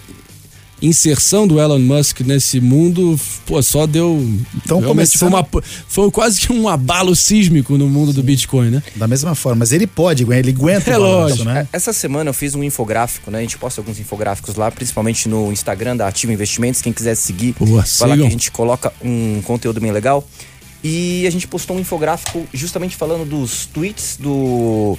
[0.82, 4.22] inserção do Elon Musk nesse mundo, pô, só deu.
[4.64, 5.48] Então, realmente foi, uma,
[5.88, 8.84] foi quase que um abalo sísmico no mundo do Bitcoin, né?
[8.96, 11.46] Da mesma forma, mas ele pode, ele aguenta É o balanço, lógico.
[11.46, 11.68] né?
[11.72, 13.40] Essa semana eu fiz um infográfico, né?
[13.40, 16.82] A gente posta alguns infográficos lá, principalmente no Instagram da Ativa Investimentos.
[16.82, 20.28] Quem quiser seguir, Boa, vai lá que a gente coloca um conteúdo bem legal.
[20.84, 24.96] E a gente postou um infográfico justamente falando dos tweets do,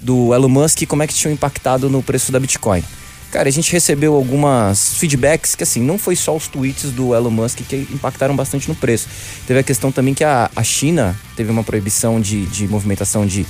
[0.00, 2.82] do Elon Musk e como é que tinham impactado no preço da Bitcoin.
[3.30, 7.30] Cara, a gente recebeu algumas feedbacks que, assim, não foi só os tweets do Elon
[7.30, 9.06] Musk que impactaram bastante no preço.
[9.46, 13.46] Teve a questão também que a, a China teve uma proibição de, de movimentação de,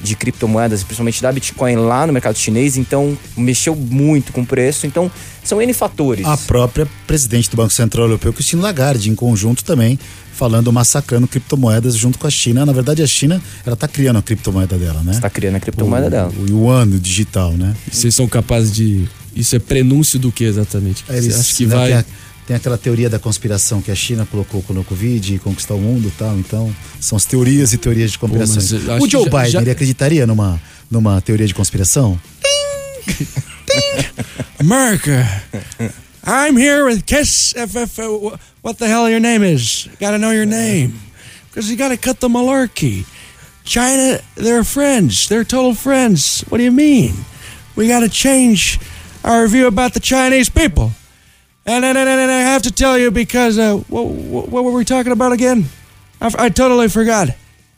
[0.00, 4.86] de criptomoedas, principalmente da Bitcoin lá no mercado chinês, então mexeu muito com o preço.
[4.86, 5.10] Então,
[5.42, 6.26] são N fatores.
[6.26, 9.98] A própria presidente do Banco Central Europeu, Christine Lagarde, em conjunto também,
[10.32, 12.66] falando, massacrando criptomoedas junto com a China.
[12.66, 15.12] Na verdade, a China, ela tá criando a criptomoeda dela, né?
[15.12, 16.32] Está criando a criptomoeda o, dela.
[16.38, 17.74] O yuan digital, né?
[17.90, 19.08] Vocês são capazes de.
[19.34, 21.04] Isso é prenúncio do que exatamente?
[21.08, 21.88] Eles Você acha que né, vai.
[21.88, 22.04] tem, a,
[22.46, 25.80] Tem aquela teoria da conspiração que a China colocou com o Covid e conquistar o
[25.80, 26.36] mundo e tal.
[26.38, 30.26] Então, são as teorias e teorias de eu acho O Joe Biden, já- ele acreditaria
[30.26, 32.20] numa, numa teoria de conspiração?
[34.60, 35.26] America.
[36.26, 37.54] I'm here with Kiss.
[37.56, 39.88] Uh, wh- what the hell your name is?
[40.00, 40.94] Gotta know your name.
[41.48, 43.04] Because you gotta cut the malarkey.
[43.64, 45.28] China, they're friends.
[45.28, 46.44] They're total friends.
[46.48, 47.14] What do you mean?
[47.76, 48.78] We gotta change
[49.22, 50.92] our view about the Chinese people.
[51.66, 54.84] And, and, and, and I have to tell you because, uh, what, what were we
[54.84, 55.64] talking about again?
[56.20, 57.28] I, I totally forgot.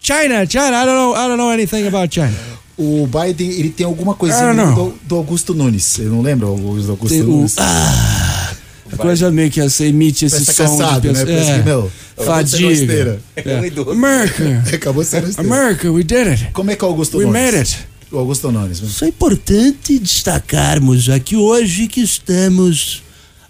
[0.01, 0.77] China, China.
[0.77, 1.15] I don't know.
[1.15, 2.35] I don't know anything about China.
[2.79, 5.99] O Biden, ele tem alguma coisinha do, do Augusto Nunes.
[5.99, 7.57] Eu não lembro o do Augusto Tem o- Nunes.
[7.59, 11.25] A coisa meio que você emite esse som cansado, de né?
[11.25, 12.73] Parece é, que, meu, fadiga.
[12.73, 13.21] esteira.
[13.35, 13.91] É.
[13.91, 15.55] America, Acabou sendo esteira.
[15.55, 16.49] America, we did it.
[16.53, 17.43] Como é que é o Augusto We Nunes?
[17.43, 17.79] made it.
[18.13, 18.79] O Augusto Nunes.
[18.81, 23.03] Isso é importante destacarmos aqui hoje que estamos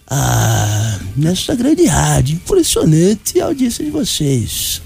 [0.09, 2.35] ah, nessa grande rádio.
[2.37, 4.81] Impressionante a audiência de vocês.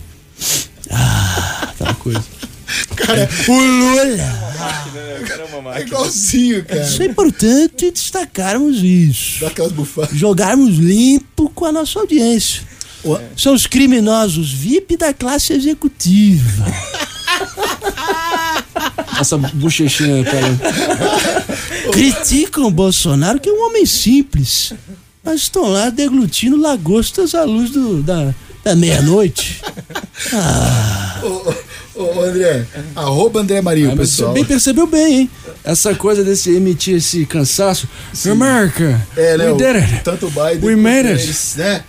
[0.90, 2.22] Ah, Aquela coisa.
[2.96, 4.02] Cara, o Lula.
[5.76, 6.83] é igualzinho, cara.
[6.83, 9.40] Isso é importante destacarmos isso.
[9.40, 10.16] Dá aquelas bufadas.
[10.16, 12.62] Jogarmos limpo com a nossa audiência.
[13.02, 16.64] O- São os criminosos VIP da classe executiva.
[19.20, 21.90] Essa bochechinha, cara.
[21.92, 24.72] Criticam o Bolsonaro, que é um homem simples.
[25.22, 29.61] Mas estão lá deglutindo lagostas à luz do- da, da meia-noite.
[31.22, 32.64] Ô, ô, André,
[32.96, 34.33] arroba André Marinho, Ah, pessoal.
[34.33, 35.30] bem percebeu bem, hein?
[35.62, 37.87] Essa coisa desse emitir esse cansaço.
[38.30, 39.46] America, É, né?
[39.46, 40.00] we o- did it.
[40.04, 40.61] Tanto Biden.
[40.62, 41.59] We made it.
[41.59, 41.85] né?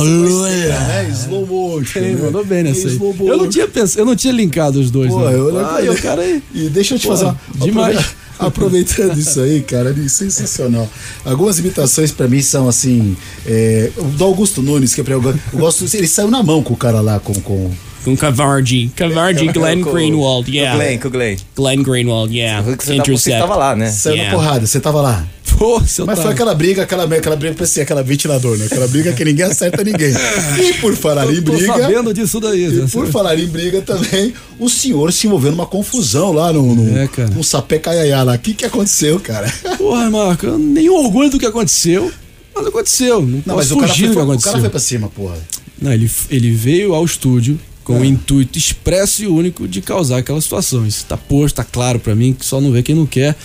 [0.00, 0.50] Lula.
[0.50, 1.08] esteira, né?
[1.12, 2.00] Slow motion.
[2.00, 2.16] Né?
[2.20, 2.98] mandou bem nessa aí.
[3.20, 5.30] Eu não tinha pensado, eu não tinha linkado os dois, Pô, não.
[5.30, 6.42] eu ah, e o cara aí.
[6.52, 7.38] E deixa eu te Pô, fazer uma.
[7.54, 8.04] demais.
[8.46, 10.88] Aproveitando isso aí, cara, é sensacional.
[11.24, 13.16] Algumas imitações pra mim são assim.
[13.46, 15.84] é, o do Augusto Nunes, que é pra eu, eu gosto.
[15.94, 17.34] Ele saiu na mão com o cara lá, com.
[17.34, 17.70] com
[18.04, 18.90] Com Cavardi.
[18.96, 20.74] Cavardi, Glenn Com- Greenwald, Com yeah.
[20.74, 21.36] o Glenn, com o Glenn.
[21.54, 22.62] Glenn Greenwald, yeah.
[22.62, 23.30] Você, tá, você Intercept.
[23.42, 23.90] estava lá, né?
[23.90, 24.32] saiu Yeah.
[24.32, 25.26] na porrada, você tava lá.
[25.60, 28.64] Pô, seu Mas foi aquela briga, aquela, aquela briga, parecia aquela ventilador, né?
[28.64, 30.10] Aquela briga que ninguém acerta ninguém.
[30.58, 31.66] E por falar em Eu briga.
[31.66, 32.64] sabendo disso daí.
[32.82, 36.98] E por falar em briga também, o senhor se envolveu numa confusão lá no, no,
[36.98, 37.42] É, cara.
[37.42, 38.36] sapé caiaiá lá.
[38.36, 39.52] O que que aconteceu, cara?
[39.76, 42.10] Porra, Marco, eu nenhum orgulho do que aconteceu.
[42.54, 43.20] Mas aconteceu.
[43.20, 44.50] Não, Não, mas o cara, foi, do que o aconteceu.
[44.52, 45.36] cara foi pra cima, porra.
[45.78, 48.00] Não, ele, ele veio ao estúdio com É.
[48.00, 50.86] o intuito expresso e único de causar aquela situação.
[50.86, 53.36] Isso tá posto, tá claro pra mim, que só não vê quem não quer.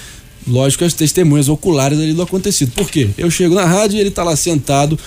[0.47, 2.71] Lógico, as testemunhas oculares ali do acontecido.
[2.71, 3.09] Por quê?
[3.17, 4.97] Eu chego na rádio e ele tá lá sentado,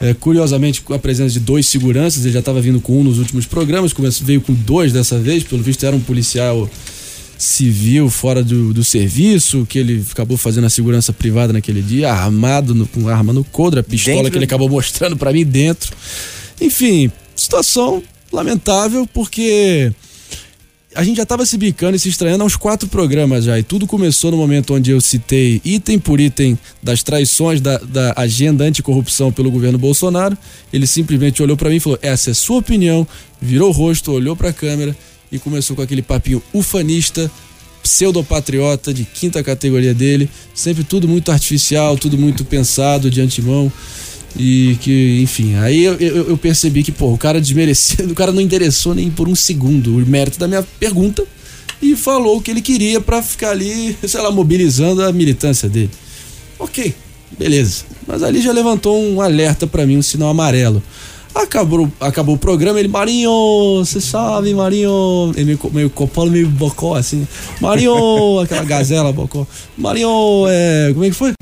[0.00, 2.24] é, curiosamente com a presença de dois seguranças.
[2.24, 5.42] Ele já estava vindo com um nos últimos programas, veio com dois dessa vez.
[5.44, 6.68] Pelo visto, era um policial
[7.38, 12.74] civil fora do, do serviço, que ele acabou fazendo a segurança privada naquele dia, armado
[12.74, 15.92] no- com arma no coldre, a pistola Dentro que ele acabou mostrando pra mim dentro.
[16.60, 19.92] Enfim, situação lamentável porque
[20.94, 23.58] a gente já estava se bicando e se estranhando aos quatro programas já.
[23.58, 28.14] E tudo começou no momento onde eu citei item por item das traições da, da
[28.16, 30.36] agenda anticorrupção pelo governo Bolsonaro.
[30.72, 33.06] Ele simplesmente olhou para mim e falou: Essa é sua opinião.
[33.40, 34.96] Virou o rosto, olhou para a câmera
[35.30, 37.30] e começou com aquele papinho ufanista,
[37.82, 40.28] pseudopatriota de quinta categoria dele.
[40.54, 43.72] Sempre tudo muito artificial, tudo muito pensado de antemão.
[44.36, 48.32] E que, enfim, aí eu, eu, eu percebi que, pô, o cara desmereceu, o cara
[48.32, 51.24] não interessou nem por um segundo o mérito da minha pergunta
[51.80, 55.90] e falou o que ele queria pra ficar ali, sei lá, mobilizando a militância dele.
[56.58, 56.94] Ok,
[57.36, 57.84] beleza.
[58.06, 60.82] Mas ali já levantou um alerta pra mim, um sinal amarelo.
[61.34, 65.32] Acabou, acabou o programa, ele, Marinho, você sabe, Marinho.
[65.34, 67.26] Ele meio, meio copolo, meio bocó, assim.
[67.58, 69.46] Marinho, aquela gazela bocó.
[69.76, 71.32] Marinho, é, como é que foi?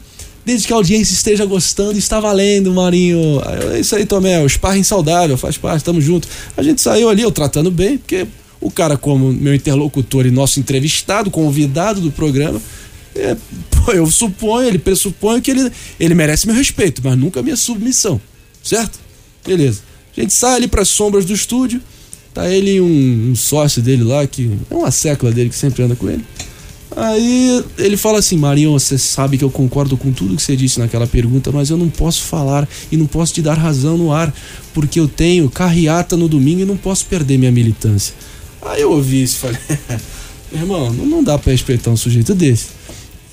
[0.51, 3.41] Desde que a audiência esteja gostando, está valendo, Marinho.
[3.63, 6.27] Eu, É isso aí, Tomé, o sparring saudável, faz parte, tamo junto.
[6.57, 8.27] A gente saiu ali, eu tratando bem, porque
[8.61, 12.61] o cara, como meu interlocutor e nosso entrevistado, convidado do programa,
[13.15, 13.37] é,
[13.71, 18.21] pô, eu suponho, ele pressupõe que ele, ele merece meu respeito, mas nunca minha submissão,
[18.61, 18.99] certo?
[19.47, 19.83] Beleza.
[20.17, 21.81] A gente sai ali para sombras do estúdio,
[22.35, 25.85] tá ele e um, um sócio dele lá, que é uma sécula dele que sempre
[25.85, 26.25] anda com ele.
[26.97, 30.79] Aí ele fala assim: Marinho, você sabe que eu concordo com tudo que você disse
[30.79, 34.35] naquela pergunta, mas eu não posso falar e não posso te dar razão no ar,
[34.75, 38.15] porque eu tenho carreata no domingo e não posso perder minha militância.
[38.63, 39.59] Aí eu ouvi isso e falei:
[40.53, 42.69] irmão, não, dá pra respeitar um sujeito desse.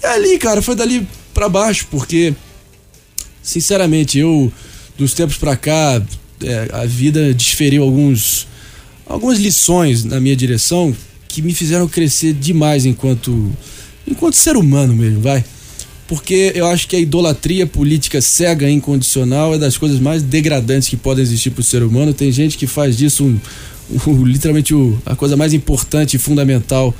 [0.04, 2.36] E ali, cara, foi dali pra baixo, porque,
[3.42, 4.52] sinceramente, eu,
[4.98, 6.02] dos tempos pra cá,
[6.44, 8.48] é, a vida desferiu alguns,
[9.08, 10.96] algumas lições na minha direção
[11.38, 13.52] que me fizeram crescer demais enquanto,
[14.08, 15.46] enquanto ser humano mesmo, vai.
[16.08, 20.98] porque eu acho que a idolatria política cega incondicional é das coisas mais degradantes que
[20.98, 22.12] podem existir para o ser humano.
[22.12, 23.40] Tem gente que faz disso um,
[24.08, 26.92] um- literalmente o- a coisa mais importante e fundamental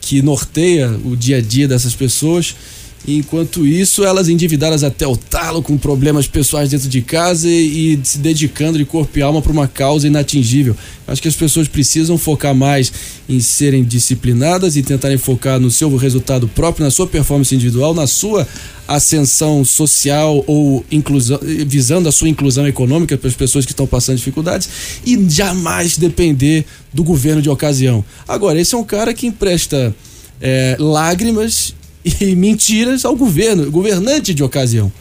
[0.00, 2.56] que norteia o dia a dia dessas pessoas.
[3.06, 8.00] Enquanto isso, elas endividadas até o talo, com problemas pessoais dentro de casa e, e
[8.02, 10.74] se dedicando de corpo e alma para uma causa inatingível.
[11.06, 12.90] Acho que as pessoas precisam focar mais
[13.28, 18.06] em serem disciplinadas e tentarem focar no seu resultado próprio, na sua performance individual, na
[18.06, 18.48] sua
[18.88, 24.16] ascensão social ou inclusão, visando a sua inclusão econômica para as pessoas que estão passando
[24.16, 24.68] dificuldades
[25.04, 28.02] e jamais depender do governo de ocasião.
[28.26, 29.94] Agora, esse é um cara que empresta
[30.40, 34.92] é, lágrimas e mentiras ao governo, governante de ocasião.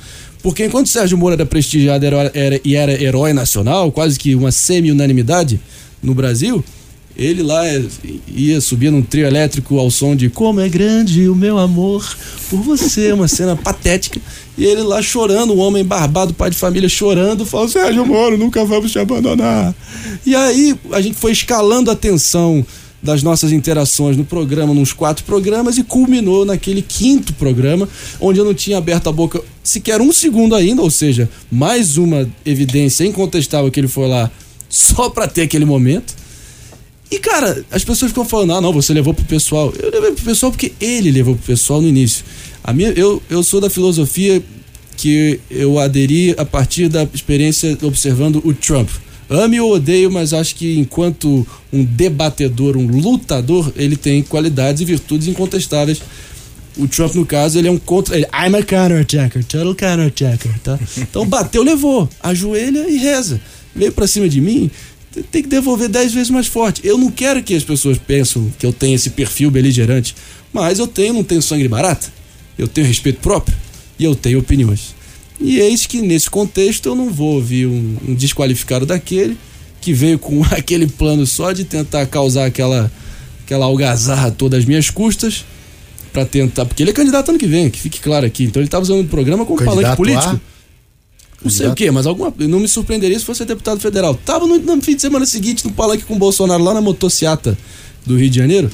[0.42, 4.52] Porque enquanto Sérgio Moro era prestigiado era- era- e era herói nacional, quase que uma
[4.52, 5.60] semi-unanimidade
[6.02, 6.64] no Brasil,
[7.16, 7.82] ele lá é,
[8.28, 12.04] ia subir num trio elétrico ao som de Como é grande o meu amor
[12.50, 14.20] por você, uma cena patética.
[14.58, 18.66] E ele lá chorando, um homem barbado, pai de família, chorando, falando: Sérgio Moro, nunca
[18.66, 19.74] vamos te abandonar.
[20.26, 22.66] E aí a gente foi escalando a tensão
[23.04, 27.88] das nossas interações no programa, nos quatro programas, e culminou naquele quinto programa,
[28.20, 32.28] onde eu não tinha aberto a boca sequer um segundo ainda, ou seja, mais uma
[32.46, 34.32] evidência incontestável que ele foi lá
[34.70, 36.16] só pra ter aquele momento.
[37.12, 39.72] E, cara, as pessoas ficam falando, ah, não, você levou pro pessoal.
[39.78, 42.26] Eu levei pro pessoal porque ele levou pro pessoal no início.
[42.64, 44.42] A minha, eu, eu sou da filosofia
[44.98, 48.90] que eu aderi a partir da experiência observando o Trump.
[49.30, 54.86] Ame ou odeio, mas acho que enquanto um debatedor, um lutador, ele tem qualidades e
[54.86, 56.02] virtudes incontestáveis.
[56.78, 58.16] O Trump, no caso, ele é um contra.
[58.16, 60.80] Ele, I'm a counter-attacker, total counter-attacker, tá?
[60.98, 62.10] Então bateu, levou.
[62.22, 63.40] Ajoelha e reza.
[63.76, 64.70] Veio pra cima de mim,
[65.12, 66.82] te- tem que devolver dez vezes mais forte.
[66.84, 70.16] Eu não quero que as pessoas pensem que eu tenho esse perfil beligerante,
[70.52, 72.08] mas eu tenho, não tenho sangue barata.
[72.58, 73.56] Eu tenho respeito próprio
[74.00, 74.96] e eu tenho opiniões.
[75.44, 79.38] E eis que nesse contexto eu não vou ouvir um, um desqualificado daquele
[79.82, 82.90] que veio com aquele plano só de tentar causar aquela,
[83.44, 85.44] aquela algazarra todas as minhas custas
[86.14, 86.66] para tentar.
[86.66, 88.46] Porque ele é candidato ano que vem, que fique claro aqui.
[88.46, 90.42] Então ele tá usando o programa como palanque Candidato político.
[90.50, 90.54] a?
[91.44, 94.16] Não sei o que, mas alguma, não me surpreenderia se fosse deputado federal.
[94.16, 97.58] Tava no, no fim de semana seguinte no palanque com o Bolsonaro lá na motociata
[98.06, 98.72] do Rio de Janeiro.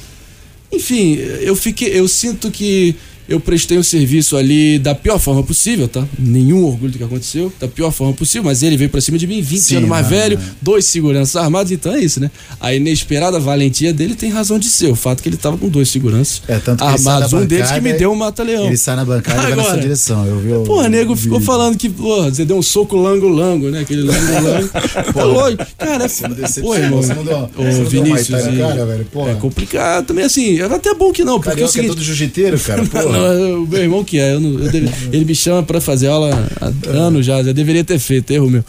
[0.72, 2.96] Enfim, eu fiquei, eu sinto que
[3.30, 6.04] eu prestei um serviço ali da pior forma possível, tá?
[6.18, 9.28] Nenhum orgulho do que aconteceu, da pior forma possível, mas ele veio pra cima de
[9.28, 10.46] mim, 20 Sim, anos mais não, velho, não.
[10.62, 12.30] dois seguranças armados, então é isso, né?
[12.60, 15.90] A inesperada valentia dele tem razão de ser, o fato que ele tava com dois
[15.90, 18.66] seguranças É, tanto armados, um deles que me deu um mata-leão.
[18.66, 19.82] Ele sai na bancada e vai Agora.
[19.82, 20.26] direção.
[20.26, 23.82] Eu vi o- nego o ficou falando que, porra, você deu um soco lango-lango, né?
[23.82, 24.70] Aquele lango-lango.
[25.14, 25.58] Tá louco.
[25.78, 27.00] Cara, é Pô, irmão.
[27.00, 28.42] Ô, Vinícius.
[28.42, 29.32] Cara, velho, porra.
[29.32, 30.06] É complicado.
[30.08, 31.90] Também assim, é até bom que não, porque é o é seguinte.
[31.90, 32.86] todo jiu-jiteiro, cara.
[32.90, 33.19] Porra.
[33.22, 34.34] O meu irmão que é.
[34.34, 37.42] eu não- eu deve- ele me chama pra fazer aula há anos já.
[37.44, 38.64] Já deveria ter feito, erro meu.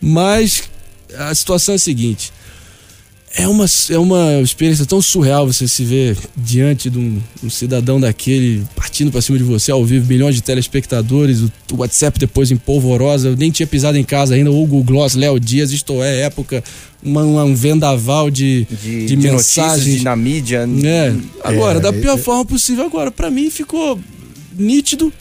[0.00, 0.64] Mas
[1.16, 2.32] a situação é a seguinte.
[3.34, 8.00] É uma, é uma experiência tão surreal você se ver diante de um, um cidadão
[8.00, 12.50] daquele partindo pra cima de você ao vivo, milhões de telespectadores, o, o WhatsApp depois
[12.50, 13.28] em polvorosa.
[13.28, 14.50] Eu nem tinha pisado em casa ainda.
[14.50, 16.64] Hugo Gloss, Léo Dias, isto é, época,
[17.02, 19.32] uma, uma- um vendaval de, De, de, de notícias,
[19.66, 19.98] mensagens.
[19.98, 20.66] de, na mídia.
[20.84, 23.10] É, agora, É, da pior é- forma possível agora.
[23.10, 24.00] Pra mim ficou
[24.56, 25.12] nítido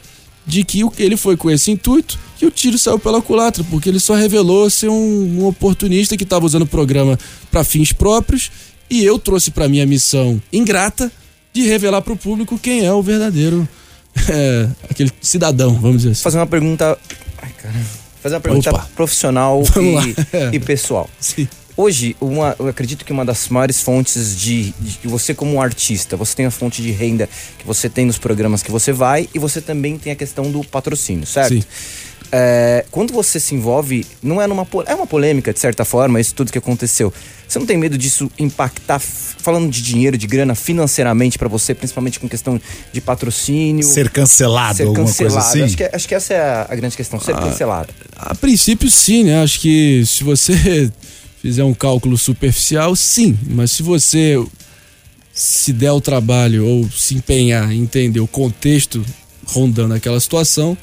[0.47, 3.89] de que o- ele foi com esse intuito e o tiro saiu pela culatra, porque
[3.89, 7.17] ele só revelou ser um, um oportunista que estava usando o programa
[7.49, 8.51] para fins próprios
[8.89, 11.11] e eu trouxe pra mim a missão ingrata
[11.53, 13.67] de revelar pro público quem é o verdadeiro
[14.29, 16.23] é, aquele cidadão, vamos dizer assim.
[16.23, 16.97] Fazer uma pergunta.
[17.41, 17.85] Ai, caramba.
[18.21, 18.89] Fazer uma pergunta Opa.
[18.95, 20.03] profissional e, lá.
[20.53, 21.09] e pessoal.
[21.19, 21.47] Sim.
[21.77, 26.15] Hoje, uma, eu acredito que uma das maiores fontes de, que você como um artista,
[26.15, 27.27] você tem a fonte de renda
[27.59, 30.63] que você tem nos programas que você vai e você também tem a questão do
[30.63, 31.55] patrocínio, certo?
[31.55, 31.63] Sim.
[32.37, 36.35] É, quando você se envolve, não é numa é uma polêmica de certa forma isso
[36.35, 37.13] tudo que aconteceu.
[37.47, 42.19] Você não tem medo disso impactar, falando de dinheiro, de grana financeiramente pra você, principalmente
[42.19, 42.59] com questão
[42.91, 45.47] de patrocínio, Ser cancelado, ser alguma coisa cancelado?
[45.47, 45.61] assim.
[45.61, 47.93] Acho que, acho que essa é a, a grande questão, ser cancelado.
[48.17, 49.41] A princípio, sim, né?
[49.41, 50.91] Acho que se você
[51.41, 53.37] fizer um cálculo superficial, sim.
[53.47, 54.43] Mas se você
[55.31, 59.05] se der o trabalho ou se empenhar em entender o contexto
[59.45, 60.77] rondando aquela situação,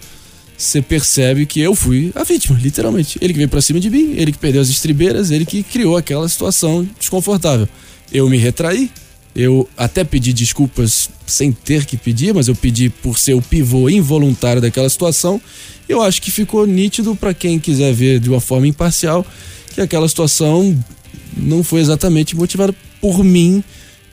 [0.57, 3.19] você percebe que eu fui a vítima, literalmente.
[3.21, 5.97] Ele que veio pra cima de mim, ele que perdeu as estribeiras, ele que criou
[5.97, 7.69] aquela situação desconfortável.
[8.13, 8.91] Eu me retraí,
[9.35, 13.89] eu até pedi desculpas sem ter que pedir, mas eu pedi por ser o pivô
[13.89, 15.41] involuntário daquela situação.
[15.89, 19.27] Eu acho que ficou nítido para quem quiser ver de uma forma imparcial
[19.75, 20.79] que aquela situação
[21.37, 23.65] não foi exatamente motivada por mim,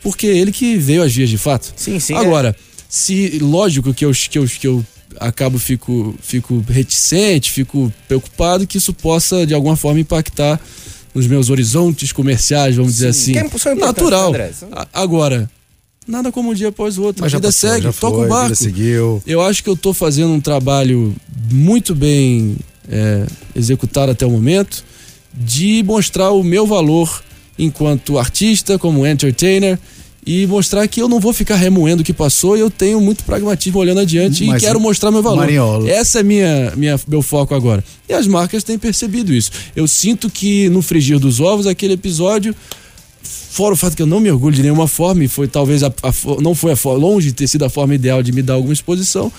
[0.02, 1.74] porque ele que veio às vias de fato.
[1.76, 2.14] Sim, sim.
[2.14, 2.18] é.
[2.18, 2.56] Agora,
[2.88, 4.86] se lógico que eu, que eu, que eu
[5.18, 10.60] acabo fico fico reticente, fico preocupado que isso possa de alguma forma impactar
[11.14, 13.36] nos meus horizontes comerciais, vamos dizer assim.
[13.38, 14.32] é Natural.
[14.94, 15.50] Agora,
[16.08, 17.22] nada como um dia após o outro.
[17.22, 18.44] Mas a já vida passou, segue, toca o a barco.
[18.44, 19.22] vida seguiu.
[19.26, 21.16] Eu acho que eu tô fazendo um trabalho
[21.52, 22.58] muito bem
[22.90, 24.84] é, executado até o momento
[25.34, 27.24] de mostrar o meu valor
[27.58, 29.78] enquanto artista, como entertainer
[30.26, 33.24] e mostrar que eu não vou ficar remoendo o que passou e eu tenho muito
[33.24, 35.38] pragmatismo olhando adiante Mas, e quero mostrar meu valor.
[35.38, 37.84] Marinho, Essa é minha, minha meu foco agora.
[38.08, 39.52] E as marcas têm percebido isso.
[39.76, 42.56] Eu sinto que no frigir dos ovos aquele episódio
[43.52, 45.88] Fora o fato que eu não me orgulho de nenhuma forma, e foi talvez a,
[45.88, 48.72] a não foi a longe de ter sido a forma ideal de me dar alguma
[48.72, 49.32] exposição,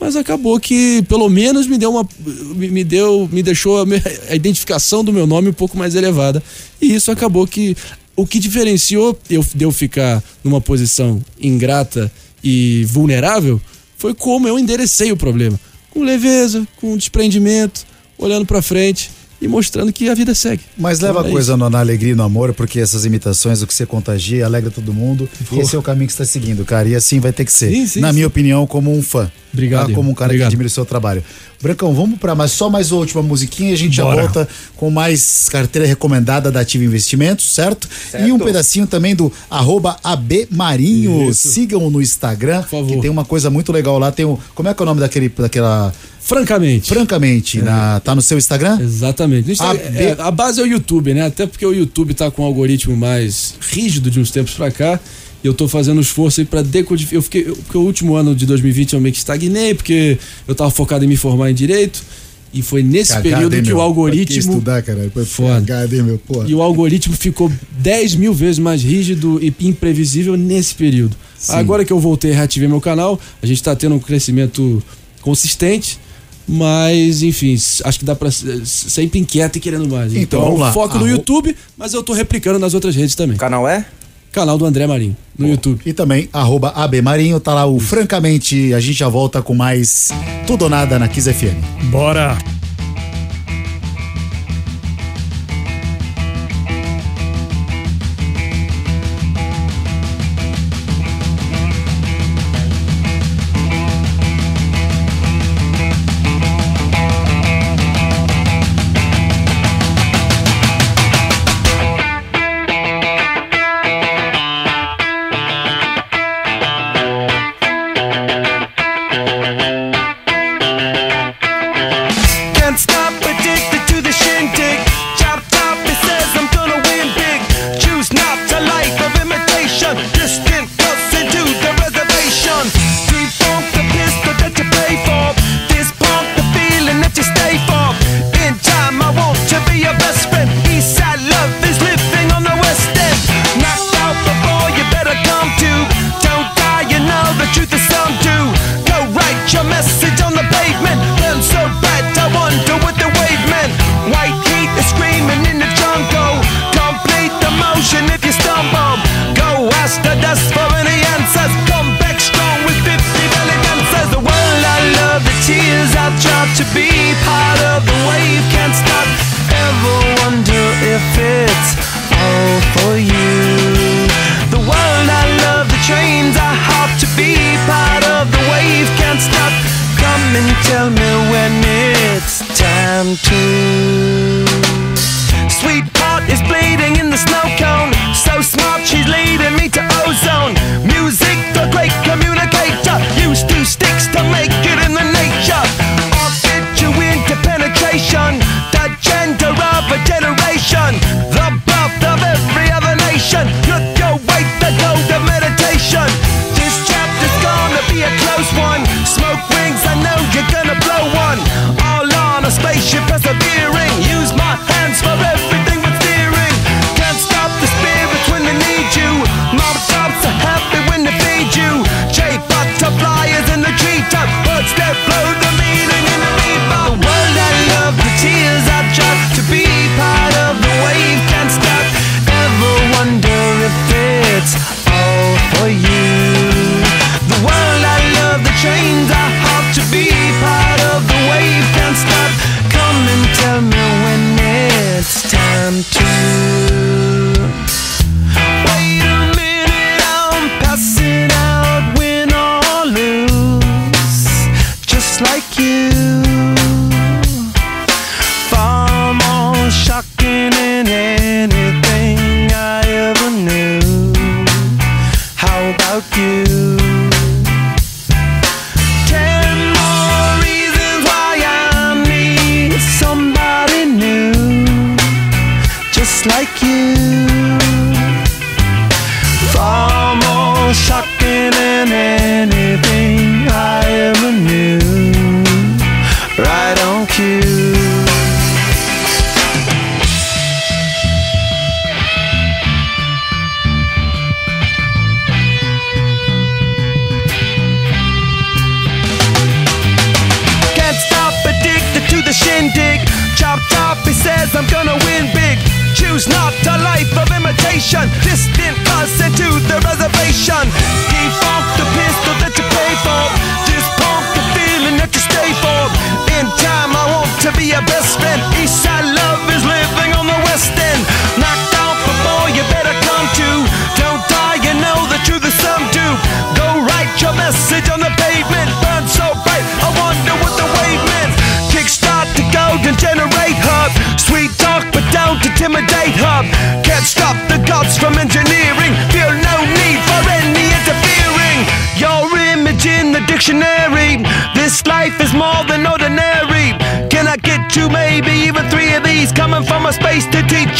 [0.00, 2.08] mas acabou que pelo menos me deu uma
[2.56, 5.94] me, me deu me deixou a, me- a identificação do meu nome um pouco mais
[5.94, 6.42] elevada.
[6.80, 7.76] E isso acabou que
[8.18, 12.10] o que diferenciou eu de eu ficar numa posição ingrata
[12.42, 13.60] e vulnerável
[13.96, 15.58] foi como eu enderecei o problema,
[15.88, 17.86] com leveza, com desprendimento,
[18.18, 19.08] olhando pra frente
[19.40, 20.62] e mostrando que a vida segue.
[20.76, 23.62] Mas leva Então a é coisa no- na alegria e no amor, porque essas imitações,
[23.62, 25.28] o que você contagia, alegra todo mundo.
[25.52, 26.88] E esse é o caminho que você está seguindo, cara.
[26.88, 27.70] E assim vai ter que ser.
[27.70, 28.14] Sim, sim, na sim.
[28.14, 29.30] minha opinião, como um fã.
[29.52, 29.94] Obrigado, Tá?
[29.94, 30.48] Como um cara obrigado.
[30.48, 31.22] que admira o seu trabalho.
[31.62, 34.22] Brancão, vamos para mais só mais uma última musiquinha e a gente já Bora.
[34.22, 37.88] volta com mais carteira recomendada da Ativa Investimentos, certo?
[38.24, 41.32] E um pedacinho também do arroba AB Marinho.
[41.34, 42.94] Sigam no Instagram, Por favor.
[42.96, 44.12] que tem uma coisa muito legal lá.
[44.12, 45.92] Tem o, como é que é o nome daquele, daquela...
[46.28, 46.88] Francamente.
[46.92, 48.78] Francamente, na, tá no seu Instagram?
[48.82, 49.50] Exatamente.
[49.50, 51.24] Instagram- A- é, a base é o YouTube, né?
[51.24, 55.00] Até porque o YouTube tá com um algoritmo mais rígido de uns tempos pra cá.
[55.42, 57.14] E eu tô fazendo esforço aí pra decodificar.
[57.16, 57.44] Eu fiquei.
[57.48, 61.02] eu- Porque o último ano de 2020 eu meio que estagnei, porque eu tava focado
[61.04, 62.02] em me formar em direito.
[62.52, 64.38] E foi nesse Cagada, período hein, que o que algoritmo.
[64.52, 65.10] estudar, cara.
[65.14, 65.54] Foi Foda.
[65.60, 66.18] cagada, hein, meu?
[66.18, 66.46] Porra.
[66.48, 71.14] E o algoritmo ficou 10 mil vezes mais rígido e imprevisível nesse período.
[71.48, 74.82] Agora que eu voltei e reativei meu canal, a gente tá tendo um crescimento
[75.22, 75.98] consistente.
[76.48, 80.12] Mas, enfim, acho que dá pra sempre inquieto e querendo mais.
[80.12, 80.72] Então, Então, vamos lá.
[80.72, 83.36] foco no YouTube, mas eu tô replicando nas outras redes também.
[83.36, 83.84] O canal é?
[84.32, 85.80] Canal do André Marinho, no YouTube.
[85.84, 88.72] E também, arroba AB Marinho, tá lá o Francamente.
[88.74, 90.10] A gente já volta com mais
[90.46, 91.56] Tudo ou Nada na Kiss FM.
[91.90, 92.36] Bora!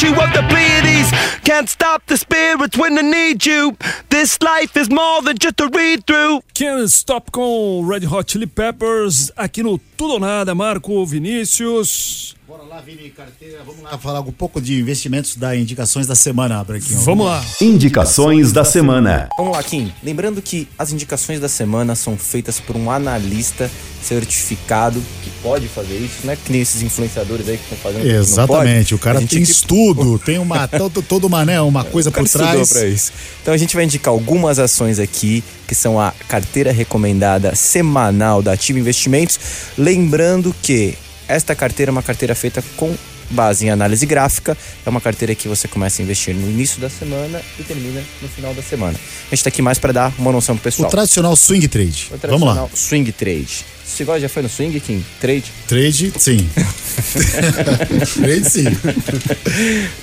[0.03, 1.11] You of the Pleiades.
[1.44, 3.76] Can't stop the spirits when they need you.
[4.11, 6.40] This life is more than just a read through.
[6.55, 12.38] Can't Stop com Red Hot Chili Peppers aqui no Tudo ou Nada, Marco Vinícius.
[12.49, 13.59] Bora lá, Vini, carteira.
[13.62, 16.99] Vamos lá falar um pouco de investimentos da indicações da semana, Branquinho.
[17.01, 17.44] Vamos lá.
[17.61, 19.28] Indicações da semana.
[19.36, 19.92] Vamos lá, Kim.
[20.03, 23.70] Lembrando que as indicações da semana são feitas por um analista
[24.03, 28.07] certificado que pode fazer isso, não é que nem esses influenciadores aí que estão fazendo.
[28.09, 28.94] Exatamente, pode.
[28.94, 32.24] o cara tem aqui- estudo, tem uma todo, toda uma, né, uma coisa O cara
[32.26, 32.72] por trás.
[32.72, 33.12] pra isso.
[33.42, 38.53] Então a gente vai indicar algumas ações aqui, que são a carteira recomendada semanal da
[38.53, 39.38] Ativa Investimentos.
[39.76, 40.96] Lembrando que
[41.29, 42.95] esta carteira é uma carteira feita com
[43.31, 44.57] base em análise gráfica.
[44.87, 48.29] É uma carteira que você começa a investir no início da semana e termina no
[48.29, 48.99] final da semana.
[49.31, 50.91] A gente tá aqui mais para dar uma noção pro O pessoal.
[50.91, 52.09] tradicional swing trade.
[52.11, 52.55] O Vamos lá.
[52.55, 53.64] tradicional Swing trade.
[53.85, 55.03] Você gosta, já foi no swing, Kim?
[55.20, 55.45] Trade?
[55.66, 56.49] Trade, sim.
[58.20, 58.64] trade, sim.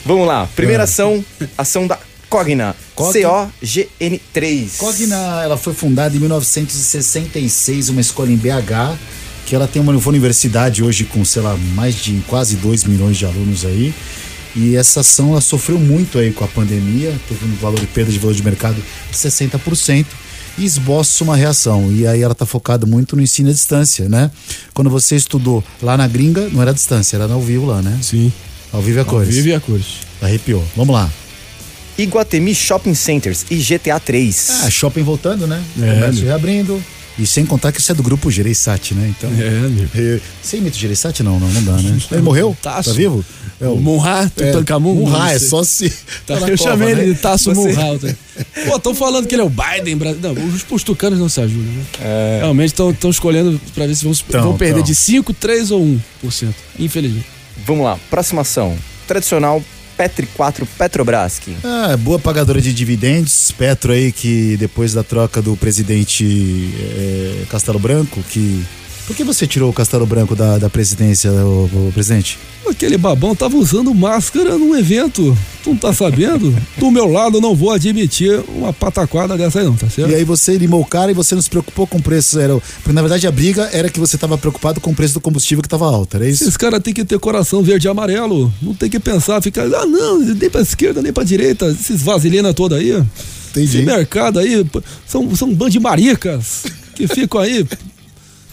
[0.06, 0.48] Vamos lá.
[0.56, 1.24] Primeira ação,
[1.58, 2.00] ação da
[2.30, 2.76] Cogna.
[2.96, 4.78] Cog- C-O-G-N-3.
[4.78, 8.98] Cogna, ela foi fundada em 1966, uma escola em BH,
[9.46, 13.18] que ela tem uma, uma universidade hoje com, sei lá, mais de quase 2 milhões
[13.18, 13.94] de alunos aí.
[14.56, 18.12] E essa ação ela sofreu muito aí com a pandemia, teve um valor de perda
[18.12, 18.76] de valor de mercado
[19.12, 20.06] de 60%
[20.58, 21.92] e esboça uma reação.
[21.92, 24.32] E aí ela está focada muito no ensino à distância, né?
[24.74, 28.00] Quando você estudou lá na gringa, não era à distância, era ao vivo lá, né?
[28.02, 28.32] Sim.
[28.72, 29.36] Ao vivo é a cores.
[29.36, 29.86] Vive a cores.
[30.22, 30.64] Arrepiou.
[30.76, 31.12] Vamos lá.
[31.98, 34.50] Iguatemi Shopping Centers e GTA 3.
[34.64, 35.64] Ah, shopping voltando, né?
[35.82, 36.84] É, Comércio reabrindo.
[37.18, 39.14] E sem contar que isso é do grupo Gereissati, né?
[39.18, 39.30] Então.
[39.32, 40.16] É.
[40.16, 41.24] É, Você imita o Gereissati?
[41.24, 41.98] Não, não, não dá, né?
[42.12, 42.56] Ele morreu?
[42.62, 42.90] Taço.
[42.90, 43.24] Tá vivo?
[43.62, 44.96] É O Munra, Tutankhamun.
[44.96, 45.90] Munra, não é só se.
[46.28, 47.04] tá na eu cova, chamei né?
[47.04, 47.98] ele de Taço Você- Munra.
[48.00, 48.16] tá?
[48.68, 49.96] Pô, estão falando que ele é o Biden.
[50.22, 51.86] Não, os, os tucanos não se ajudam, né?
[52.42, 54.84] Realmente estão escolhendo pra ver se vão, Tão, vão perder tão.
[54.84, 55.82] de 5, 3 ou
[56.26, 56.50] 1%.
[56.78, 57.26] Infelizmente.
[57.66, 58.76] Vamos lá, próxima ação.
[59.08, 59.64] Tradicional
[59.98, 61.42] Petri 4 Petrobras.
[61.64, 63.52] Ah, boa pagadora de dividendos.
[63.52, 66.24] Petro aí que depois da troca do presidente
[66.80, 68.64] eh, Castelo Branco, que.
[69.06, 72.40] Por que você tirou o Castelo Branco da, da presidência, o, presidente?
[72.68, 75.38] Aquele babão tava usando máscara num evento.
[75.64, 76.56] Tu não tá sabendo?
[76.78, 80.10] Do meu lado, eu não vou admitir uma pataquada dessa aí, não, tá certo?
[80.10, 82.40] E aí você limou o cara e você não se preocupou com o preço.
[82.40, 85.22] Era, porque na verdade a briga era que você estava preocupado com o preço do
[85.22, 86.44] combustível que estava alto, era isso?
[86.44, 88.52] Esses caras têm que ter coração verde e amarelo.
[88.60, 91.68] Não tem que pensar, ficar, ah, não, nem pra esquerda, nem pra direita.
[91.68, 92.92] Esses vaselina toda aí.
[93.52, 93.78] Entendi.
[93.78, 94.66] Esse mercado aí,
[95.06, 96.64] são, são um bando de maricas
[96.96, 97.66] que ficam aí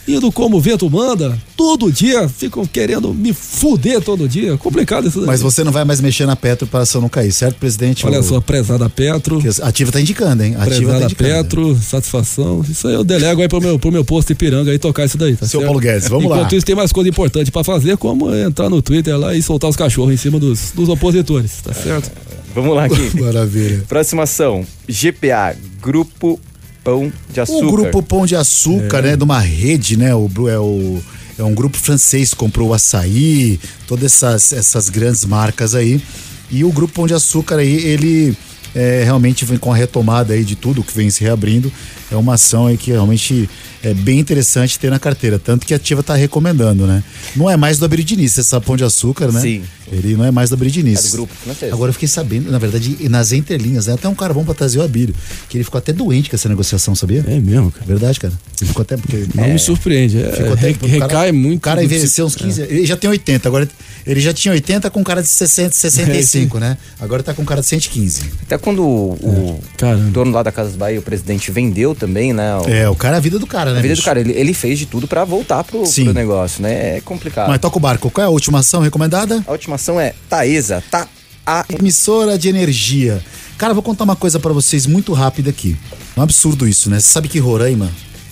[0.07, 1.39] indo como o vento manda.
[1.57, 4.57] Todo dia ficam querendo me fuder todo dia.
[4.59, 5.27] Complicado isso daí.
[5.27, 8.05] Mas você não vai mais mexer na Petro para a ação não cair, certo, presidente?
[8.07, 9.39] Olha O- só, prezada Petro.
[9.41, 10.55] que A Ativa tá indicando, hein?
[10.59, 11.31] A Ativa tá Prezada indicando.
[11.45, 12.65] Petro, satisfação.
[12.69, 15.37] Isso aí eu delego aí pro meu, pro meu posto Ipiranga aí tocar isso daí,
[15.37, 15.65] tá Seu certo?
[15.67, 16.37] Paulo Guedes, vamos lá.
[16.39, 19.71] Enquanto isso, tem mais coisa importante pra fazer, como entrar no Twitter lá e soltar
[19.71, 22.11] os cachorros em cima dos, dos opositores, tá certo?
[22.55, 23.11] Vamos lá, Kim.
[23.21, 23.85] Maravilha.
[23.89, 24.67] próxima ação.
[24.89, 26.39] GPA Grupo
[26.85, 27.67] Pão de Açúcar.
[27.67, 29.03] O grupo Pão de Açúcar, É.
[29.03, 29.17] né?
[29.17, 30.15] De uma rede, né?
[30.15, 31.03] O, é, o,
[31.39, 36.03] é um grupo francês que comprou o açaí, todas essas, essas grandes marcas aí.
[36.51, 38.37] E o grupo Pão de Açúcar aí, ele
[38.75, 41.73] é, realmente vem com a retomada aí de tudo que vem se reabrindo.
[42.13, 43.49] É uma ação aí que realmente
[43.83, 45.39] é bem interessante ter na carteira.
[45.39, 47.03] Tanto que a Ativa está recomendando, né?
[47.35, 49.41] Não é mais do Abrir Diniz, esse Pão de Açúcar, né?
[49.41, 49.63] Sim.
[49.91, 51.01] Ele não é mais do Abrir Diniz.
[51.07, 51.73] É do grupo francês.
[51.73, 53.95] Agora eu fiquei sabendo, na verdade, nas entrelinhas, né?
[53.95, 55.15] Até um cara bom pra trazer o Abílio,
[55.49, 57.25] que ele ficou até doente com essa negociação, sabia?
[57.27, 57.85] É mesmo, cara.
[57.87, 58.33] Verdade, cara.
[58.61, 59.27] Ele ficou até porque.
[59.35, 60.23] Não me surpreende.
[60.23, 61.59] É, Ficou até, re- o cara- recai muito.
[61.59, 63.69] O cara envelheceu uns psico- 15 Ele já tem 80, agora
[64.07, 66.77] ele já tinha 80 com cara de 60, 65, né?
[67.01, 68.23] Agora tá com cara de 115.
[68.43, 70.11] Até quando o, o Caramba.
[70.11, 72.57] dono lá da Casas Bahia, o presidente, vendeu também, né?
[72.57, 73.79] o- É, o cara é a vida do cara, né?
[73.79, 74.05] a vida do bicho?
[74.05, 74.19] cara.
[74.21, 76.05] Ele, ele fez de tudo pra voltar pro, Sim.
[76.05, 76.97] pro negócio, né?
[76.97, 77.49] É complicado.
[77.49, 78.11] Mas toca o barco.
[78.11, 79.43] Qual é a última ação recomendada?
[79.47, 81.07] A última ação é Taesa, tá
[81.47, 83.23] a Emissora de energia.
[83.57, 85.77] Cara, vou contar uma coisa pra vocês muito rápida aqui.
[86.17, 86.99] É um absurdo isso, né?
[86.99, 87.89] Você sabe que Roraima,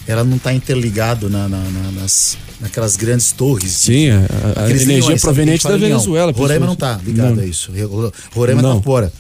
[0.09, 3.71] ela não tá interligado na, na- na- nas, naquelas grandes torres.
[3.71, 4.16] Sim, a,
[4.61, 5.77] a Aqueles energia leões, proveniente A da.
[5.77, 6.33] Venezuela.
[6.33, 7.43] Roraima não tá ligado Não.
[7.43, 7.71] a isso.
[7.87, 8.79] Ro- Roraima Não.
[8.79, 9.12] tá fora.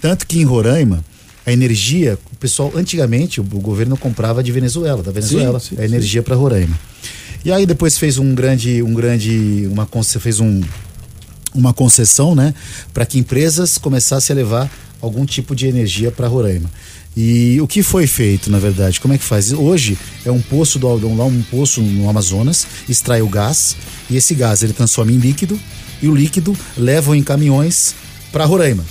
[0.00, 1.04] Tanto que em Roraima,
[1.50, 5.84] a energia, o pessoal, antigamente, o, o governo comprava de Venezuela, da Venezuela, sim, a
[5.84, 6.78] energia para Roraima.
[7.44, 9.88] E aí depois fez um grande, um grande, uma
[10.20, 10.60] fez um,
[11.54, 12.54] uma concessão, né,
[12.94, 14.70] para que empresas começassem a levar
[15.00, 16.70] algum tipo de energia para Roraima.
[17.16, 19.00] E o que foi feito, na verdade?
[19.00, 19.52] Como é que faz?
[19.52, 23.76] Hoje é um poço do Aldão lá, um poço no Amazonas, extrai o gás
[24.08, 25.58] e esse gás ele transforma em líquido
[26.00, 27.94] e o líquido levam em caminhões
[28.30, 28.84] para Roraima.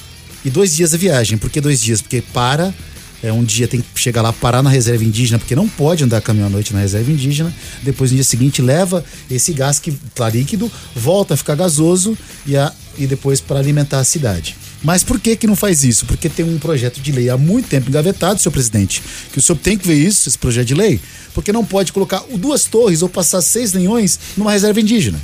[0.43, 1.37] E dois dias a viagem.
[1.37, 2.01] Por que dois dias?
[2.01, 2.73] Porque para
[3.21, 6.21] é, um dia tem que chegar lá, parar na reserva indígena, porque não pode andar
[6.21, 7.53] caminhão à noite na reserva indígena.
[7.83, 12.55] Depois, no dia seguinte, leva esse gás que tá líquido, volta a ficar gasoso e,
[12.55, 14.55] a, e depois para alimentar a cidade.
[14.81, 16.05] Mas por que que não faz isso?
[16.05, 19.57] Porque tem um projeto de lei há muito tempo engavetado, senhor presidente, que o senhor
[19.57, 21.01] tem que ver isso, esse projeto de lei,
[21.33, 25.19] porque não pode colocar duas torres ou passar seis leões numa reserva indígena.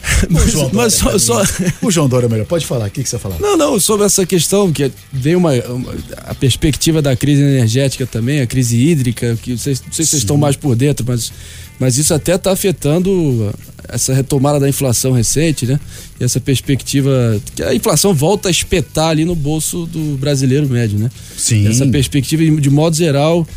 [0.30, 1.44] O João Mas só, Dória, só-
[1.82, 2.46] O João Dória é melhor.
[2.46, 2.88] Pode falar.
[2.88, 3.40] O que, que você falar?
[3.40, 5.94] Não, não, sobre essa questão, que veio uma, uma-
[6.26, 10.22] a perspectiva da crise energética também, a crise hídrica, que vocês, não sei se vocês
[10.24, 11.32] estão mais por dentro, mas,
[11.80, 13.54] mas isso até está afetando
[13.88, 15.80] essa retomada da inflação recente, né?
[16.20, 21.00] E essa perspectiva, que a inflação volta a espetar ali no bolso do brasileiro médio,
[21.00, 21.10] né?
[21.36, 21.68] Sim.
[21.68, 23.48] Essa perspectiva, de modo geral,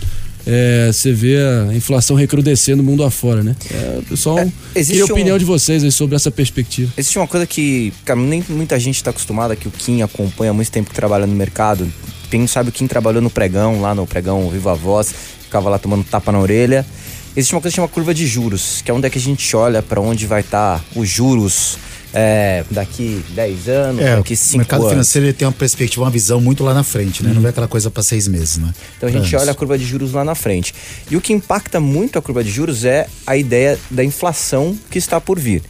[0.47, 3.55] é, você vê a inflação recrudescendo no mundo afora, né?
[3.70, 4.38] É, pessoal,
[4.74, 6.93] existe queria a um- opinião de vocês sobre essa perspectiva.
[6.97, 10.55] Existe uma coisa que, cara, nem muita gente está acostumada, que o Kim acompanha há
[10.55, 11.90] muito tempo que trabalha no mercado.
[12.30, 16.03] Quem sabe o Kim trabalhou no pregão, lá no pregão Viva Voz, ficava lá tomando
[16.05, 16.84] tapa na orelha.
[17.36, 19.55] Existe uma coisa que chama curva de juros, que é onde é que a gente
[19.57, 21.78] olha para onde vai estar os juros
[22.13, 24.91] é, daqui 10 anos, É, daqui o 5 mercado anos.
[24.93, 27.33] financeiro ele tem uma perspectiva, uma visão muito lá na frente, né?
[27.35, 28.73] Não é aquela coisa para seis meses, né?
[28.97, 30.75] Então a gente olha a curva de juros lá na frente.
[31.11, 34.99] E o que impacta muito a curva de juros é a ideia da inflação que
[34.99, 35.63] está por vir.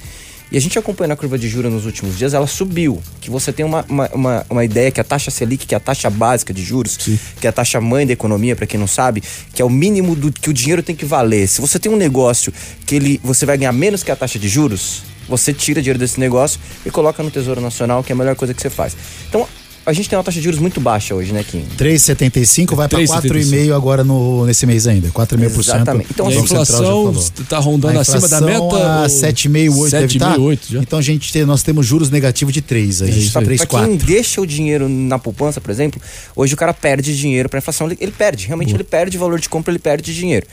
[0.51, 3.01] E a gente acompanhando a curva de juros nos últimos dias, ela subiu.
[3.22, 5.80] Que você tem uma, uma, uma, uma ideia que a taxa Selic, que é a
[5.80, 6.99] taxa básica de juros,
[7.40, 9.22] que é a taxa mãe da economia, para quem não sabe,
[9.55, 11.49] que é o mínimo do que o dinheiro tem que valer.
[11.49, 12.53] Se você tem um negócio
[12.84, 16.18] que ele, você vai ganhar menos que a taxa de juros, você tira dinheiro desse
[16.20, 18.96] negócio e coloca no Tesouro Nacional, que é a melhor coisa que você faz.
[19.28, 19.46] Então,
[19.84, 21.64] a gente tem uma taxa de juros muito baixa hoje, né, Kim?
[21.76, 25.08] 3,75 vai para 4,5 agora no, nesse mês ainda.
[25.08, 25.58] 4,5%.
[25.58, 26.06] Exatamente.
[26.10, 28.60] Então, E a inflação está rondando A acima da meta?
[28.60, 28.60] A
[29.02, 30.36] ou- 7,5, 8 deve estar.
[30.36, 30.78] 7,5, 8 já.
[30.80, 33.10] Então a gente tem, nós temos juros negativos de 3 aí.
[33.10, 33.44] É isso aí.
[33.44, 34.06] 3, Pra quem 4.
[34.06, 36.00] deixa o dinheiro na poupança, por exemplo,
[36.36, 39.48] hoje o cara perde dinheiro para inflação, ele, ele perde, realmente ele perde valor de
[39.48, 40.46] compra, ele perde dinheiro.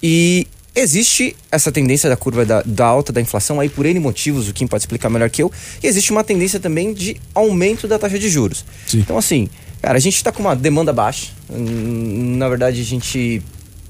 [0.00, 0.46] E
[0.78, 4.52] existe essa tendência da curva da, da alta da inflação aí por N motivos, o
[4.52, 5.50] Kim pode explicar melhor que eu,
[5.82, 8.64] e existe uma tendência também de aumento da taxa de juros.
[8.86, 9.00] Sim.
[9.00, 9.48] Então assim,
[9.80, 13.42] cara, a gente tá com uma demanda baixa, Hum, na verdade a gente...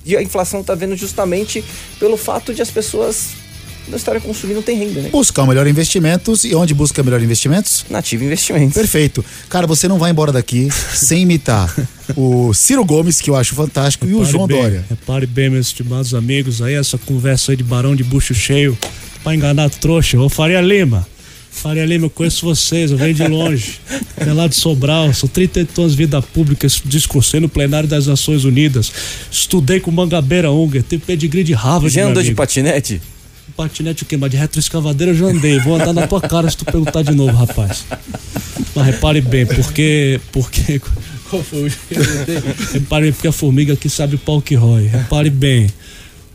[0.06, 1.62] E a inflação tá vendo justamente
[1.98, 3.34] pelo fato de as pessoas
[3.96, 5.08] estarem consumindo, não tem renda, né?
[5.10, 6.44] Buscar o melhor investimentos.
[6.44, 7.84] E onde busca melhor investimentos?
[7.88, 8.74] Nativa Investimentos.
[8.74, 9.24] Perfeito.
[9.48, 11.74] Cara, você não vai embora daqui sem imitar
[12.16, 14.84] o Ciro Gomes, que eu acho fantástico, e o Repare João bem, Dória.
[14.88, 18.76] Repare bem, meus estimados amigos, aí essa conversa aí de barão de bucho cheio
[19.22, 20.18] pra enganar trouxa.
[20.18, 21.06] Ô Faria Lima,
[21.50, 23.80] Faria Lima, eu conheço vocês, eu venho de longe.
[24.20, 28.44] É lá de Sobral, sou 38 anos de vida pública, discursei no plenário das Nações
[28.44, 28.92] Unidas,
[29.30, 33.00] estudei com Mangabeira Unger, tenho pedigree de Harvard, Já andou de patinete?
[33.58, 34.16] Patinete o quê?
[34.16, 35.58] Mas de retroescavadeira eu já andei.
[35.58, 37.86] Vou andar na tua cara se tu perguntar de novo, rapaz.
[38.72, 40.20] Mas repare bem, porque.
[40.30, 40.80] porque
[41.28, 42.74] qual foi o que?
[42.74, 44.86] Repare bem, porque a formiga aqui sabe o pau que rói.
[44.86, 45.68] Repare bem.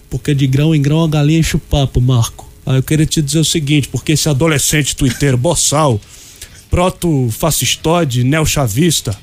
[0.09, 2.51] Porque de grão em grão a galinha enche o papo, Marco.
[2.65, 6.01] Aí eu queria te dizer o seguinte, porque esse adolescente twitteiro boçal,
[6.69, 9.17] proto-fascistóide, neochavista,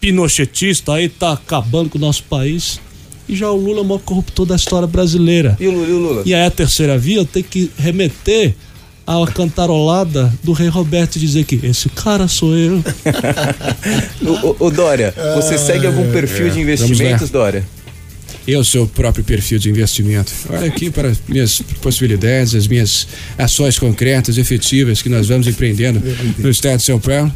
[0.00, 2.80] pinochetista, aí tá acabando com o nosso país.
[3.28, 5.56] E já o Lula é o maior corruptor da história brasileira.
[5.60, 5.88] E o Lula?
[5.88, 6.22] E o Lula?
[6.26, 8.54] E aí a terceira via eu tenho que remeter
[9.06, 12.82] à cantarolada do rei Roberto e dizer que esse cara sou eu.
[14.24, 17.64] Ô, ô, ô, Dória, você segue algum perfil de investimentos, Dória?
[18.46, 20.32] Eu sou o próprio perfil de investimento.
[20.50, 23.06] Olha aqui para as minhas possibilidades, as minhas
[23.38, 26.02] ações concretas, efetivas que nós vamos empreendendo
[26.38, 27.32] no estado de São Paulo.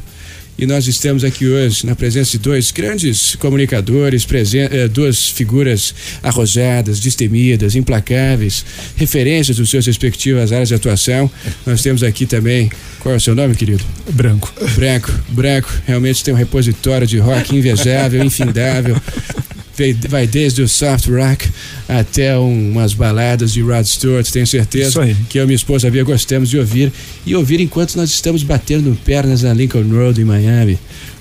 [0.59, 6.99] E nós estamos aqui hoje na presença de dois grandes comunicadores, eh, duas figuras arrojadas,
[6.99, 8.65] destemidas, implacáveis,
[8.97, 11.31] referências dos seus respectivas áreas de atuação.
[11.67, 13.85] Nós temos aqui também, qual é o seu nome, querido?
[14.13, 14.51] Branco.
[14.75, 18.97] Branco, branco, realmente tem um repositório de rock invejável, infindável.
[20.09, 21.49] Vai desde o soft rock
[21.89, 25.17] até um- umas baladas de Rod Stewart, tenho certeza Isso aí.
[25.29, 26.93] que eu e minha esposa Bia gostamos de ouvir
[27.27, 30.79] e ouvir enquanto nós estamos batendo pernas na Lincoln Road em Miami.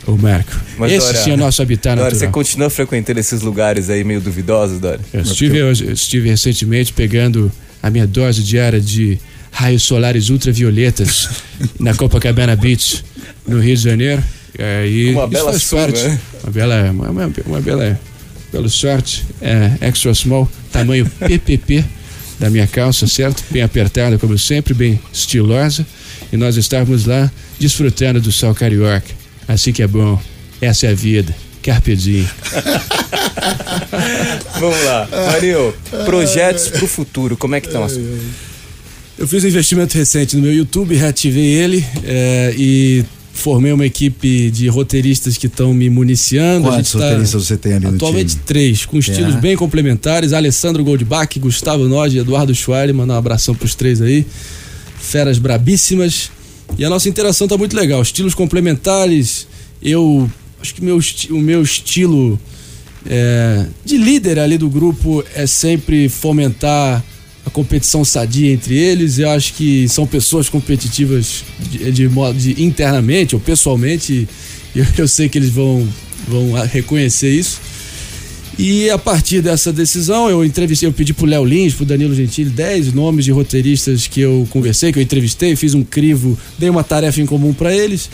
[0.08, 2.32] Ô Marco, Mas, esse Dória, sim é o nosso habitat Dória, você natural.
[2.32, 5.00] continua frequentando esses lugares aí meio duvidosos, Dória?
[5.12, 7.52] Eu estive, eu estive recentemente pegando
[7.82, 9.18] a minha dose diária de
[9.52, 11.30] raios solares ultravioletas
[11.80, 13.04] na Copacabana Beach,
[13.48, 14.24] no Rio de Janeiro.
[14.58, 16.02] É, e Uma bela faz parte.
[16.04, 16.20] né?
[16.44, 18.00] Uma bela, uma, uma, uma bela,
[18.56, 21.84] pelo sorte, é, extra small, tamanho PPP
[22.40, 23.44] da minha calça, certo?
[23.52, 25.86] Bem apertada, como sempre, bem estilosa.
[26.32, 27.30] E nós estávamos lá
[27.60, 29.14] desfrutando do sol carioca.
[29.46, 30.18] Assim que é bom.
[30.62, 31.36] Essa é a vida.
[31.62, 32.26] Carpe diem.
[34.58, 35.10] Vamos lá.
[35.34, 35.74] Marinho,
[36.06, 38.00] projetos pro futuro, como é que estão as
[39.18, 43.04] Eu fiz um investimento recente no meu YouTube, reativei ele é, e
[43.46, 46.68] formei uma equipe de roteiristas que estão me municiando.
[46.68, 48.42] Quantos tá- roteiristas você tem ali no Atualmente time?
[48.44, 49.40] três, com estilos É.
[49.40, 50.34] bem complementares.
[50.34, 54.26] Alessandro Goldbach, Gustavo Nodi, Eduardo Schweire, mandar um abração pros três aí.
[55.00, 56.32] Feras brabíssimas.
[56.76, 58.02] E a nossa interação tá muito legal.
[58.02, 59.46] Estilos complementares.
[59.80, 60.28] Eu
[60.60, 60.98] acho que meu,
[61.30, 62.40] o meu estilo
[63.08, 67.04] é, de líder ali do grupo é sempre fomentar
[67.46, 69.20] a competição sadia entre eles.
[69.20, 74.28] Eu acho que são pessoas competitivas de, de de internamente ou pessoalmente.
[74.76, 75.88] Eu, eu sei que eles vão,
[76.28, 77.62] vão reconhecer isso.
[78.58, 82.50] E a partir dessa decisão, eu entrevistei, eu pedi pro Léo Lins, pro Danilo Gentili,
[82.50, 86.84] 10 nomes de roteiristas que eu conversei, que eu entrevistei, fiz um crivo, dei uma
[86.84, 88.10] tarefa em comum para eles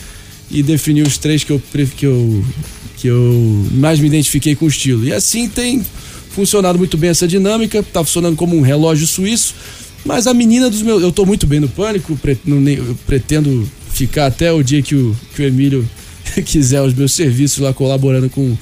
[0.50, 1.62] e defini os três que eu,
[1.96, 2.44] que eu
[3.02, 5.04] que eu mais me identifiquei com o estilo.
[5.04, 5.82] E assim tem
[6.34, 9.54] funcionado muito bem essa dinâmica, tá funcionando como um relógio suíço,
[10.06, 12.18] mas a menina dos meus, eu tô muito bem no pânico,
[13.06, 15.88] pretendo ficar até o dia que o, que o Emílio
[16.46, 18.58] quiser os meus serviços lá colaborando com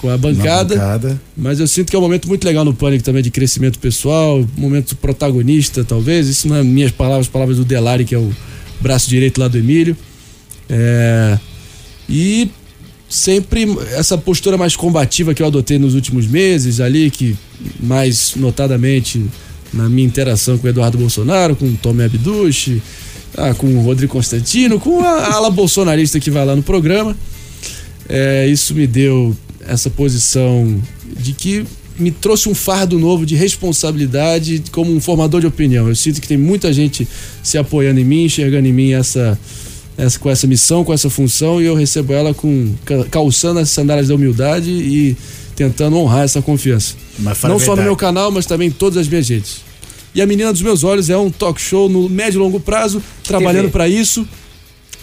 [0.00, 0.74] com a bancada.
[0.74, 1.20] bancada.
[1.36, 4.42] Mas eu sinto que é um momento muito legal no Pânico também de crescimento pessoal,
[4.56, 6.26] momento protagonista, talvez.
[6.26, 8.34] Isso não é minhas palavras, palavras do Delari, que é o
[8.80, 9.94] braço direito lá do Emílio.
[10.70, 11.38] É,
[12.08, 12.50] E
[13.10, 17.36] sempre essa postura mais combativa que eu adotei nos últimos meses ali, que
[17.80, 19.22] mais notadamente
[19.72, 22.80] na minha interação com o Eduardo Bolsonaro, com o Tomé Abduche,
[23.36, 27.16] ah, com o Rodrigo Constantino, com a ala bolsonarista que vai lá no programa.
[28.08, 29.36] É, isso me deu
[29.66, 30.80] essa posição
[31.18, 31.64] de que
[31.98, 35.88] me trouxe um fardo novo de responsabilidade como um formador de opinião.
[35.88, 37.06] Eu sinto que tem muita gente
[37.42, 39.38] se apoiando em mim, enxergando em mim essa,
[40.00, 43.68] essa com essa missão, com essa função, e eu recebo ela com ca- calçando as
[43.70, 45.16] sandálias da humildade e
[45.54, 46.94] tentando honrar essa confiança.
[47.48, 49.56] Não só no meu canal, mas também em todas as minhas redes.
[50.14, 53.02] E a Menina dos Meus Olhos é um talk show no médio e longo prazo,
[53.22, 54.26] trabalhando para isso.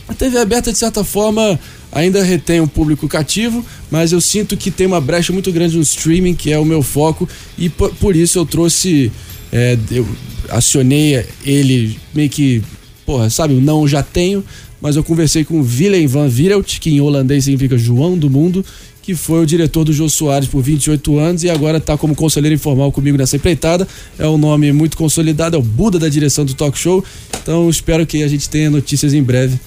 [0.08, 1.60] A TV aberta, de certa forma,
[1.92, 5.84] ainda retém um público cativo, mas eu sinto que tem uma brecha muito grande no
[5.84, 7.28] streaming, que é o meu foco,
[7.58, 9.12] e por, por isso eu trouxe.
[9.52, 10.08] é, eu
[10.50, 12.62] acionei ele meio que.
[13.06, 14.44] Porra, sabe, o não já tenho,
[14.82, 18.64] mas eu conversei com Willem van Virelt, que em holandês significa João do Mundo,
[19.02, 22.54] que foi o diretor do Jô Soares por 28 anos e agora está como conselheiro
[22.54, 23.88] informal comigo nessa empreitada.
[24.20, 27.04] É um nome muito consolidado, é o Buda da direção do talk show.
[27.42, 29.58] Então espero que a gente tenha notícias em breve.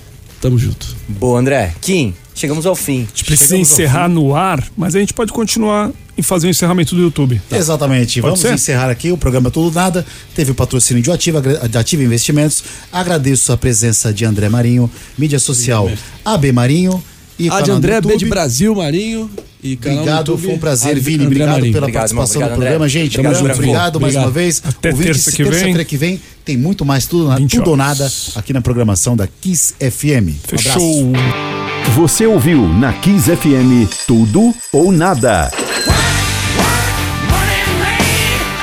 [0.42, 0.94] Tamo junto.
[1.08, 1.74] Boa, André.
[1.80, 3.02] Kim, chegamos ao fim.
[3.02, 6.94] A gente precisa encerrar no ar, mas a gente pode continuar e fazer o encerramento
[6.94, 7.40] do YouTube.
[7.50, 8.20] Exatamente.
[8.20, 8.52] Pode Vamos ser?
[8.54, 10.04] encerrar aqui o programa Tudo Nada.
[10.34, 12.62] Teve o patrocínio de Ativa, de Ativa Investimentos.
[12.92, 15.90] Agradeço a presença de André Marinho, mídia social
[16.24, 17.02] AB Marinho
[17.38, 18.26] e A de canal no André B de.
[18.26, 19.30] Brasil Marinho
[19.62, 21.14] e Obrigado, foi um prazer, André- Vini.
[21.16, 21.72] André Obrigado Marinho.
[21.72, 22.22] pela Obrigado, irmão.
[22.24, 22.88] participação Obrigado, no programa, André.
[23.00, 23.16] gente.
[23.16, 23.52] Junto, junto.
[23.54, 24.24] Obrigado mais Obrigado.
[24.26, 24.62] uma vez.
[24.64, 25.50] Até Ouvintes, terça que vem.
[25.52, 29.14] Terça-feira que vem tem muito mais tudo, na- 20 tudo ou nada aqui na programação
[29.16, 30.12] da Kiss FM.
[30.12, 30.80] Um abraço.
[30.80, 31.69] Fechou.
[31.88, 35.50] Você ouviu na Kiss FM Tudo ou Nada.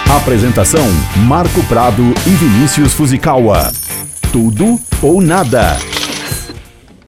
[0.09, 0.86] Apresentação:
[1.28, 3.72] Marco Prado e Vinícius Fuzikawa.
[4.32, 5.78] Tudo ou nada.